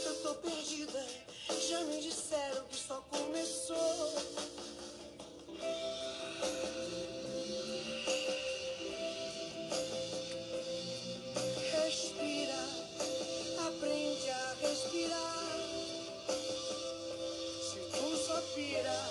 eu 0.05 0.15
tô 0.21 0.35
perdida. 0.35 1.05
Já 1.49 1.79
me 1.81 2.01
disseram 2.01 2.65
que 2.65 2.75
só 2.75 3.01
começou. 3.09 4.13
Respira, 11.71 12.59
aprende 13.65 14.29
a 14.29 14.55
respirar. 14.61 15.47
Se 17.61 17.79
tu 17.97 18.17
só 18.17 18.41
pira, 18.53 19.06